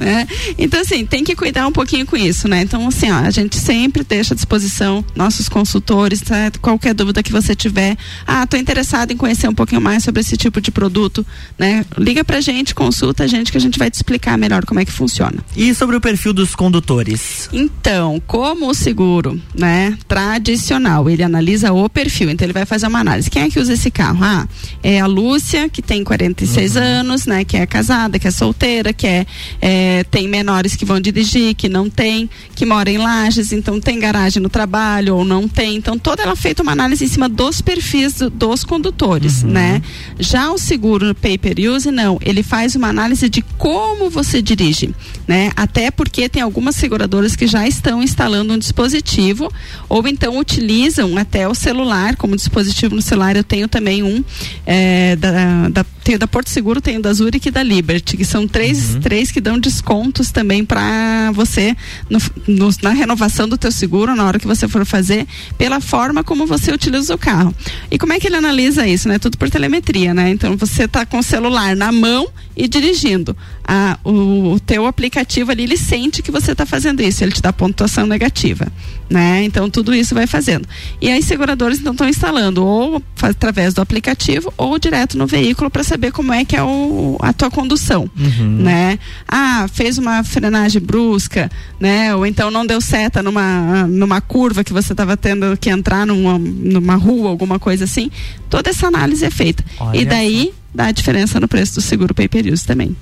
É. 0.00 0.26
Então, 0.58 0.80
assim, 0.80 1.06
tem 1.06 1.22
que 1.22 1.36
cuidar 1.36 1.66
um 1.66 1.72
pouquinho 1.72 2.04
com 2.04 2.16
isso, 2.16 2.48
né? 2.48 2.62
Então, 2.62 2.86
assim, 2.88 3.10
ó, 3.10 3.16
a 3.18 3.30
gente 3.30 3.56
sempre 3.56 4.02
deixa 4.02 4.34
à 4.34 4.36
disposição 4.36 5.04
nossos 5.14 5.48
consultores, 5.48 6.20
tá? 6.20 6.50
qualquer 6.60 6.94
dúvida 6.94 7.22
que 7.22 7.32
você 7.32 7.54
tiver. 7.54 7.96
Ah, 8.26 8.46
tô 8.46 8.56
interessado 8.56 9.12
em 9.12 9.16
conhecer 9.16 9.48
um 9.48 9.54
pouquinho 9.54 9.80
mais 9.80 10.04
sobre 10.04 10.20
esse 10.20 10.36
tipo 10.36 10.60
de 10.60 10.70
produto, 10.70 11.24
né? 11.58 11.84
Liga 11.96 12.24
pra 12.24 12.40
gente, 12.40 12.74
consulta 12.74 13.24
a 13.24 13.26
gente 13.26 13.50
que 13.52 13.58
a 13.58 13.60
gente 13.60 13.78
vai 13.78 13.90
te 13.90 13.94
explicar 13.94 14.36
melhor 14.36 14.64
como 14.64 14.80
é 14.80 14.84
que 14.84 14.92
funciona. 14.92 15.38
E 15.56 15.74
sobre 15.74 15.96
o 15.96 16.00
perfil 16.00 16.32
dos 16.32 16.54
condutores? 16.54 17.48
Então, 17.52 18.20
como 18.26 18.68
o 18.68 18.74
seguro, 18.74 19.40
né, 19.54 19.96
tradicional, 20.06 21.08
ele 21.08 21.22
analisa 21.22 21.72
o 21.72 21.88
perfil, 21.88 22.30
então 22.30 22.44
ele 22.44 22.52
vai 22.52 22.66
fazer 22.66 22.86
uma 22.86 23.00
análise. 23.00 23.30
Quem 23.30 23.42
é 23.42 23.50
que 23.50 23.58
usa 23.58 23.72
esse 23.72 23.90
carro? 23.90 24.18
Ah, 24.22 24.46
é 24.82 25.00
a 25.00 25.06
Lúcia 25.06 25.57
Lúcia, 25.58 25.68
que 25.68 25.82
tem 25.82 26.04
46 26.04 26.76
Uhum. 26.76 26.82
anos, 26.82 27.26
né? 27.26 27.44
Que 27.44 27.56
é 27.56 27.66
casada, 27.66 28.18
que 28.18 28.28
é 28.28 28.30
solteira, 28.30 28.92
que 28.92 29.06
é, 29.06 29.26
é, 29.60 30.04
tem 30.04 30.28
menores 30.28 30.76
que 30.76 30.84
vão 30.84 31.00
dirigir, 31.00 31.54
que 31.54 31.68
não 31.68 31.90
tem, 31.90 32.28
que 32.54 32.64
mora 32.64 32.90
em 32.90 32.98
lajes, 32.98 33.52
então 33.52 33.80
tem 33.80 33.98
garagem 33.98 34.42
no 34.42 34.48
trabalho 34.48 35.16
ou 35.16 35.24
não 35.24 35.48
tem. 35.48 35.76
Então 35.76 35.98
toda 35.98 36.22
ela 36.22 36.36
feita 36.36 36.62
uma 36.62 36.72
análise 36.72 37.04
em 37.04 37.08
cima 37.08 37.28
dos 37.28 37.60
perfis 37.60 38.14
do- 38.14 38.30
dos 38.30 38.64
condutores, 38.64 39.42
Uhum. 39.42 39.50
né? 39.50 39.82
Já 40.18 40.50
o 40.52 40.58
seguro 40.58 41.06
no 41.06 41.14
pay 41.14 41.36
per 41.38 41.56
use 41.58 41.90
não, 41.90 42.18
ele 42.22 42.42
faz 42.42 42.76
uma 42.76 42.88
análise 42.88 43.28
de 43.28 43.42
como 43.56 44.08
você 44.10 44.40
dirige, 44.40 44.94
né? 45.26 45.50
Até 45.56 45.90
porque 45.90 46.28
tem 46.28 46.42
algumas 46.42 46.76
seguradoras 46.76 47.34
que 47.34 47.46
já 47.46 47.66
estão 47.66 48.02
instalando 48.02 48.52
um 48.54 48.58
dispositivo 48.58 49.50
ou 49.88 50.06
então 50.06 50.38
utilizam 50.38 51.16
até 51.16 51.48
o 51.48 51.54
celular 51.54 52.16
como 52.16 52.36
dispositivo 52.36 52.94
no 52.94 53.02
celular. 53.02 53.36
Eu 53.36 53.44
tenho 53.44 53.66
também 53.68 54.02
um 54.02 54.22
é, 54.66 55.16
da, 55.16 55.30
da 55.70 55.84
tenho 56.02 56.18
da 56.18 56.26
Porto 56.26 56.48
Seguro, 56.48 56.80
tenho 56.80 57.02
da 57.02 57.12
Zurich 57.12 57.48
e 57.48 57.50
da 57.50 57.62
Liberty, 57.62 58.16
que 58.16 58.24
são 58.24 58.48
três, 58.48 58.96
três 59.02 59.30
que 59.30 59.40
dão 59.42 59.58
descontos 59.58 60.30
também 60.30 60.64
para 60.64 61.30
você 61.32 61.76
no- 62.08 62.18
no- 62.46 62.70
na 62.82 62.90
renovação 62.90 63.46
do 63.46 63.58
teu 63.58 63.70
seguro, 63.70 64.16
na 64.16 64.24
hora 64.24 64.38
que 64.38 64.46
você 64.46 64.66
for 64.66 64.86
fazer, 64.86 65.26
pela 65.58 65.80
forma 65.80 66.24
como 66.24 66.46
você 66.46 66.72
utiliza 66.72 67.14
o 67.14 67.18
carro. 67.18 67.54
E 67.90 67.98
como 67.98 68.14
é 68.14 68.18
que 68.18 68.26
ele 68.26 68.36
analisa 68.36 68.86
isso, 68.86 69.06
né? 69.06 69.18
Tudo 69.18 69.36
por 69.36 69.50
telemetria, 69.50 70.14
né? 70.14 70.30
Então 70.30 70.56
você 70.56 70.84
está 70.84 71.04
com 71.04 71.18
o 71.18 71.22
celular 71.22 71.76
na 71.76 71.92
mão 71.92 72.26
e 72.58 72.66
dirigindo. 72.66 73.36
Ah, 73.64 73.96
o, 74.02 74.54
o 74.54 74.60
teu 74.60 74.84
aplicativo 74.84 75.52
ali, 75.52 75.62
ele 75.62 75.76
sente 75.76 76.22
que 76.22 76.30
você 76.32 76.50
está 76.52 76.66
fazendo 76.66 77.00
isso, 77.00 77.22
ele 77.22 77.30
te 77.30 77.40
dá 77.40 77.52
pontuação 77.52 78.04
negativa, 78.06 78.66
né? 79.08 79.44
Então 79.44 79.70
tudo 79.70 79.94
isso 79.94 80.12
vai 80.14 80.26
fazendo. 80.26 80.66
E 81.00 81.08
as 81.10 81.24
seguradoras 81.24 81.78
então 81.78 81.92
estão 81.92 82.08
instalando 82.08 82.64
ou 82.66 83.00
através 83.22 83.74
do 83.74 83.80
aplicativo 83.80 84.52
ou 84.56 84.76
direto 84.78 85.16
no 85.16 85.26
veículo 85.26 85.70
para 85.70 85.84
saber 85.84 86.10
como 86.10 86.32
é 86.32 86.44
que 86.44 86.56
é 86.56 86.62
o, 86.62 87.16
a 87.20 87.32
tua 87.32 87.50
condução, 87.50 88.10
Uhum. 88.18 88.56
né? 88.62 88.98
Ah, 89.28 89.66
fez 89.72 89.96
uma 89.98 90.24
frenagem 90.24 90.82
brusca, 90.82 91.48
né? 91.78 92.12
Ou 92.16 92.26
então 92.26 92.50
não 92.50 92.66
deu 92.66 92.80
seta 92.80 93.22
numa 93.22 93.86
numa 93.86 94.20
curva 94.20 94.64
que 94.64 94.72
você 94.72 94.92
estava 94.92 95.16
tendo 95.16 95.56
que 95.56 95.70
entrar 95.70 96.04
numa, 96.06 96.36
numa 96.38 96.96
rua, 96.96 97.28
alguma 97.30 97.58
coisa 97.60 97.84
assim. 97.84 98.10
Toda 98.50 98.70
essa 98.70 98.88
análise 98.88 99.24
é 99.24 99.30
feita. 99.30 99.64
Olha 99.78 99.96
e 100.00 100.04
daí 100.04 100.52
dá 100.74 100.86
a 100.86 100.92
diferença 100.92 101.40
no 101.40 101.48
preço 101.48 101.76
do 101.76 101.80
seguro 101.80 102.14
pay 102.14 102.28
per 102.28 102.46
use 102.46 102.64
também. 102.64 102.96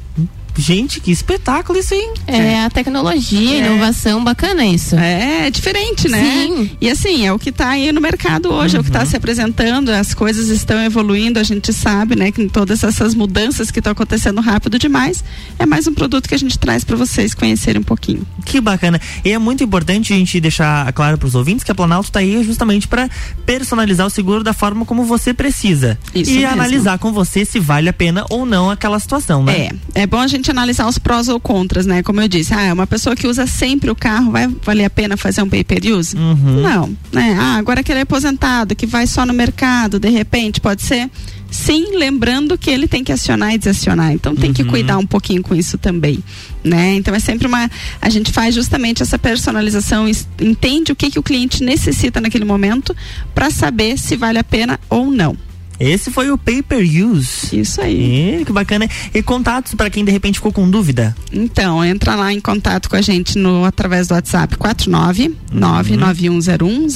Gente, 0.59 1.00
que 1.00 1.11
espetáculo 1.11 1.78
isso, 1.78 1.94
hein? 1.94 2.12
É 2.26 2.64
a 2.64 2.70
tecnologia, 2.70 3.57
É. 3.62 3.66
inovação, 3.66 4.22
bacana 4.24 4.64
isso. 4.64 4.96
É, 4.96 5.46
é 5.46 5.50
diferente, 5.50 6.09
né? 6.09 6.18
Sim. 6.46 6.70
E 6.80 6.90
assim, 6.90 7.26
é 7.26 7.32
o 7.32 7.38
que 7.38 7.50
está 7.50 7.70
aí 7.70 7.92
no 7.92 8.00
mercado 8.00 8.50
hoje, 8.52 8.76
é 8.76 8.80
o 8.80 8.82
que 8.82 8.88
está 8.88 9.04
se 9.04 9.16
apresentando, 9.16 9.90
as 9.90 10.14
coisas 10.14 10.48
estão 10.48 10.80
evoluindo, 10.82 11.38
a 11.38 11.42
gente 11.42 11.72
sabe, 11.72 12.16
né, 12.16 12.30
que 12.32 12.48
todas 12.48 12.82
essas 12.82 13.14
mudanças 13.14 13.70
que 13.70 13.78
estão 13.80 13.92
acontecendo 13.92 14.40
rápido 14.40 14.78
demais, 14.78 15.22
é 15.59 15.66
mais 15.66 15.86
um 15.86 15.94
produto 15.94 16.28
que 16.28 16.34
a 16.34 16.38
gente 16.38 16.59
traz 16.59 16.84
para 16.84 16.96
vocês 16.96 17.34
conhecerem 17.34 17.80
um 17.80 17.84
pouquinho. 17.84 18.26
Que 18.44 18.61
bacana. 18.61 19.00
E 19.24 19.32
é 19.32 19.38
muito 19.38 19.62
importante 19.62 20.12
a 20.12 20.16
gente 20.16 20.40
deixar 20.40 20.90
claro 20.92 21.18
para 21.18 21.26
os 21.26 21.34
ouvintes 21.34 21.64
que 21.64 21.70
a 21.70 21.74
Planalto 21.74 22.09
está 22.09 22.20
aí 22.20 22.42
justamente 22.44 22.88
para 22.88 23.09
personalizar 23.44 24.07
o 24.07 24.11
seguro 24.11 24.42
da 24.42 24.52
forma 24.52 24.84
como 24.84 25.04
você 25.04 25.34
precisa. 25.34 25.98
Isso 26.14 26.30
e 26.30 26.38
mesmo. 26.38 26.52
analisar 26.52 26.98
com 26.98 27.12
você 27.12 27.44
se 27.44 27.59
vale 27.61 27.88
a 27.88 27.92
pena 27.92 28.24
ou 28.30 28.46
não 28.46 28.70
aquela 28.70 28.98
situação, 28.98 29.42
né? 29.44 29.68
É, 29.94 30.02
é 30.02 30.07
bom 30.07 30.18
a 30.18 30.26
gente 30.26 30.45
analisar 30.51 30.86
os 30.88 30.99
prós 30.99 31.28
ou 31.28 31.38
contras, 31.40 31.86
né? 31.86 32.03
Como 32.03 32.20
eu 32.20 32.28
disse, 32.28 32.53
ah, 32.55 32.72
uma 32.72 32.86
pessoa 32.86 33.14
que 33.16 33.26
usa 33.26 33.47
sempre 33.47 33.90
o 33.90 33.94
carro, 33.94 34.30
vai 34.32 34.49
valer 34.62 34.84
a 34.84 34.90
pena 34.90 35.16
fazer 35.16 35.42
um 35.42 35.49
pay 35.49 35.64
per 35.64 35.80
use? 35.84 36.16
Uhum. 36.16 36.62
Não, 36.62 36.97
né? 37.12 37.36
Ah, 37.38 37.57
agora 37.57 37.82
que 37.82 37.92
ele 37.92 38.01
é 38.01 38.03
aposentado, 38.03 38.74
que 38.74 38.86
vai 38.86 39.07
só 39.07 39.24
no 39.26 39.32
mercado, 39.32 39.99
de 39.99 40.09
repente, 40.09 40.61
pode 40.61 40.82
ser? 40.82 41.11
Sim, 41.51 41.97
lembrando 41.97 42.59
que 42.59 42.68
ele 42.68 42.88
tem 42.88 43.05
que 43.05 43.12
acionar 43.12 43.55
e 43.55 43.59
desacionar. 43.59 44.12
Então 44.12 44.34
tem 44.34 44.53
que 44.53 44.62
Uhum. 44.62 44.68
cuidar 44.68 44.99
um 44.99 45.07
pouquinho 45.07 45.42
com 45.42 45.55
isso 45.55 45.78
também, 45.78 46.18
né? 46.64 46.94
Então 46.97 47.14
é 47.14 47.20
sempre 47.20 47.47
uma 47.47 47.70
a 48.03 48.09
gente 48.11 48.32
faz 48.32 48.55
justamente 48.55 49.03
essa 49.03 49.16
personalização, 49.18 50.07
entende 50.40 50.90
o 50.92 50.97
que 50.97 51.11
que 51.11 51.18
o 51.18 51.22
cliente 51.22 51.62
necessita 51.62 52.20
naquele 52.20 52.44
momento 52.44 52.94
para 53.34 53.49
saber 53.51 53.97
se 53.97 54.16
vale 54.16 54.38
a 54.38 54.44
pena 54.44 54.78
ou 54.90 55.11
não. 55.11 55.36
Esse 55.79 56.11
foi 56.11 56.31
o 56.31 56.39
Pay 56.39 56.62
Per 56.62 56.83
Use. 56.83 57.59
Isso 57.59 57.81
aí. 57.81 58.41
E, 58.41 58.45
que 58.45 58.53
bacana. 58.53 58.89
E 59.12 59.22
contatos 59.22 59.74
para 59.74 59.91
quem 59.91 60.05
de 60.05 60.11
repente 60.11 60.37
ficou 60.37 60.53
com 60.53 60.68
dúvida? 60.68 61.14
Então, 61.33 61.85
entra 61.85 62.14
lá 62.14 62.33
em 62.33 62.41
contato 62.41 62.89
com 62.89 62.97
a 62.97 63.03
gente 63.03 63.39
no 63.39 63.64
através 63.64 64.09
do 64.09 64.14
WhatsApp 64.14 64.57
49 64.57 65.35
99101 65.53 66.87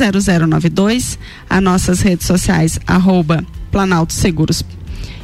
0092, 0.49 1.18
as 1.49 1.62
nossas 1.62 2.01
redes 2.01 2.26
sociais 2.26 2.78
arroba 2.87 3.45
Planalto 3.70 4.12
Seguros. 4.12 4.64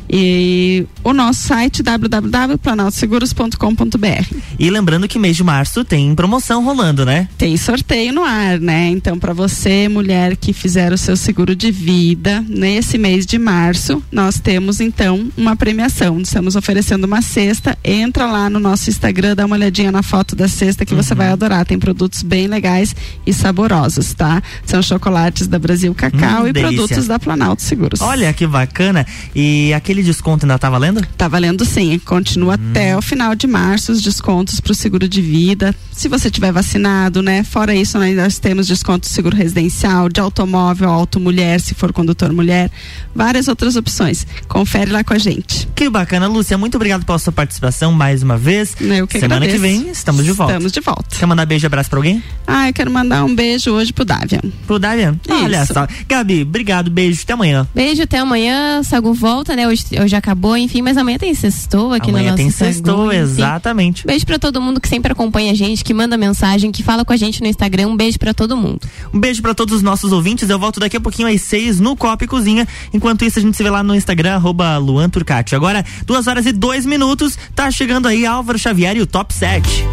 E 0.08 0.86
o 1.02 1.12
nosso 1.12 1.42
site 1.48 1.82
www.planaltoseguros.com.br. 1.82 4.36
E 4.58 4.70
lembrando 4.70 5.08
que 5.08 5.18
mês 5.18 5.36
de 5.36 5.44
março 5.44 5.84
tem 5.84 6.14
promoção 6.14 6.64
rolando, 6.64 7.04
né? 7.04 7.28
Tem 7.36 7.56
sorteio 7.56 8.12
no 8.12 8.22
ar, 8.24 8.58
né? 8.60 8.88
Então, 8.88 9.18
para 9.18 9.32
você, 9.32 9.88
mulher 9.88 10.36
que 10.36 10.52
fizer 10.52 10.92
o 10.92 10.98
seu 10.98 11.16
seguro 11.16 11.54
de 11.56 11.70
vida, 11.70 12.44
nesse 12.48 12.98
mês 12.98 13.26
de 13.26 13.38
março, 13.38 14.02
nós 14.10 14.38
temos 14.38 14.80
então 14.80 15.28
uma 15.36 15.56
premiação. 15.56 16.20
Estamos 16.20 16.56
oferecendo 16.56 17.04
uma 17.04 17.22
cesta. 17.22 17.76
Entra 17.84 18.26
lá 18.26 18.48
no 18.50 18.58
nosso 18.58 18.90
Instagram, 18.90 19.34
dá 19.34 19.46
uma 19.46 19.56
olhadinha 19.56 19.92
na 19.92 20.02
foto 20.02 20.34
da 20.36 20.48
cesta 20.48 20.84
que 20.84 20.94
você 20.94 21.14
vai 21.14 21.28
adorar. 21.28 21.64
Tem 21.66 21.78
produtos 21.78 22.22
bem 22.22 22.46
legais 22.46 22.94
e 23.26 23.32
saborosos, 23.32 24.14
tá? 24.14 24.42
São 24.64 24.82
chocolates 24.82 25.46
da 25.46 25.58
Brasil 25.58 25.94
Cacau 25.94 26.44
Hum, 26.44 26.48
e 26.48 26.52
delícia. 26.52 26.76
produtos 26.76 27.06
da 27.06 27.18
Planalto 27.18 27.62
Seguros. 27.62 28.00
Olha 28.00 28.32
que 28.32 28.46
bacana. 28.46 29.06
E 29.34 29.72
aquele 29.74 29.95
desconto 30.02 30.44
ainda 30.44 30.58
tá 30.58 30.68
valendo? 30.70 31.06
Tá 31.16 31.28
valendo 31.28 31.64
sim, 31.64 31.98
continua 31.98 32.54
até 32.54 32.96
o 32.96 33.02
final 33.02 33.34
de 33.34 33.46
março 33.46 33.92
os 33.92 34.02
descontos 34.02 34.60
para 34.60 34.72
o 34.72 34.74
seguro 34.74 35.08
de 35.08 35.20
vida. 35.20 35.74
Se 35.92 36.08
você 36.08 36.30
tiver 36.30 36.52
vacinado, 36.52 37.22
né? 37.22 37.42
Fora 37.44 37.74
isso, 37.74 37.98
nós, 37.98 38.14
nós 38.16 38.38
temos 38.38 38.66
desconto 38.66 39.06
de 39.08 39.14
seguro 39.14 39.36
residencial, 39.36 40.08
de 40.08 40.20
automóvel, 40.20 40.90
auto 40.90 41.18
mulher, 41.18 41.60
se 41.60 41.74
for 41.74 41.92
condutor 41.92 42.32
mulher, 42.32 42.70
várias 43.14 43.48
outras 43.48 43.76
opções. 43.76 44.26
Confere 44.48 44.90
lá 44.90 45.02
com 45.02 45.14
a 45.14 45.18
gente. 45.18 45.68
Que 45.74 45.88
bacana, 45.88 46.26
Lúcia. 46.26 46.58
Muito 46.58 46.74
obrigado 46.76 47.04
pela 47.04 47.18
sua 47.18 47.32
participação 47.32 47.92
mais 47.92 48.22
uma 48.22 48.36
vez. 48.36 48.76
Eu 48.80 49.06
que 49.06 49.18
Semana 49.18 49.46
agradeço. 49.46 49.62
que 49.62 49.68
vem 49.82 49.90
estamos 49.90 50.24
de 50.24 50.32
volta. 50.32 50.52
Estamos 50.52 50.72
de 50.72 50.80
volta. 50.80 51.16
Quer 51.16 51.26
mandar 51.26 51.46
beijo 51.46 51.64
e 51.64 51.68
abraço 51.68 51.88
pra 51.90 51.98
alguém? 51.98 52.22
Ah, 52.46 52.68
eu 52.68 52.72
quero 52.74 52.90
mandar 52.90 53.24
um 53.24 53.34
beijo 53.34 53.70
hoje 53.70 53.92
pro 53.92 54.04
Davian. 54.04 54.40
Pro 54.66 54.78
Davian? 54.78 55.18
Olha 55.28 55.62
Isso. 55.62 55.72
só. 55.72 55.86
Gabi, 56.08 56.42
obrigado. 56.42 56.90
Beijo. 56.90 57.22
Até 57.22 57.32
amanhã. 57.32 57.66
Beijo, 57.74 58.02
até 58.02 58.18
amanhã. 58.18 58.82
Sagu 58.82 59.12
volta, 59.14 59.56
né? 59.56 59.66
Hoje, 59.66 59.84
hoje 60.00 60.16
acabou, 60.16 60.56
enfim, 60.56 60.82
mas 60.82 60.96
amanhã 60.96 61.18
tem 61.18 61.34
sextou 61.34 61.92
aqui 61.92 62.10
Amanhã 62.10 62.24
no 62.24 62.30
nosso 62.32 62.42
tem 62.42 62.50
sextou, 62.50 63.12
enfim. 63.12 63.22
exatamente. 63.22 64.06
Beijo 64.06 64.26
pra 64.26 64.38
todo 64.38 64.60
mundo 64.60 64.80
que 64.80 64.88
sempre 64.88 65.12
acompanha 65.12 65.52
a 65.52 65.54
gente, 65.54 65.84
que 65.84 65.92
manda 65.94 66.16
mensagem, 66.16 66.70
que 66.72 66.82
fala 66.82 67.04
com 67.04 67.12
a 67.12 67.16
gente 67.16 67.40
no 67.40 67.46
Instagram. 67.46 67.88
Um 67.88 67.96
beijo 67.96 68.18
pra 68.18 68.32
todo 68.34 68.56
mundo. 68.56 68.80
Um 69.12 69.18
beijo 69.20 69.42
pra 69.42 69.54
todos 69.54 69.74
os 69.76 69.82
nossos 69.82 70.12
ouvintes. 70.12 70.48
Eu 70.50 70.58
volto 70.58 70.80
daqui 70.80 70.96
a 70.96 71.00
pouquinho 71.00 71.28
às 71.28 71.40
seis 71.42 71.80
no 71.80 71.96
Copa 71.96 72.24
e 72.24 72.26
Cozinha. 72.26 72.66
Enquanto 72.92 73.24
isso, 73.24 73.38
a 73.38 73.42
gente 73.42 73.56
se 73.56 73.62
vê 73.62 73.70
lá 73.70 73.82
no 73.82 73.94
Instagram, 73.94 74.34
arroba 74.34 74.76
Luan 74.78 75.08
Turcati. 75.08 75.54
Agora, 75.54 75.84
duas 76.06 76.26
horas 76.26 76.46
e 76.46 76.52
dois 76.52 76.84
minutos. 76.86 77.38
Tá 77.54 77.70
chegando 77.70 78.06
aí 78.08 78.26
Álvaro 78.26 78.58
Xavier 78.58 78.96
e 78.96 79.00
o 79.00 79.06
Top 79.06 79.32
7. 79.32 79.84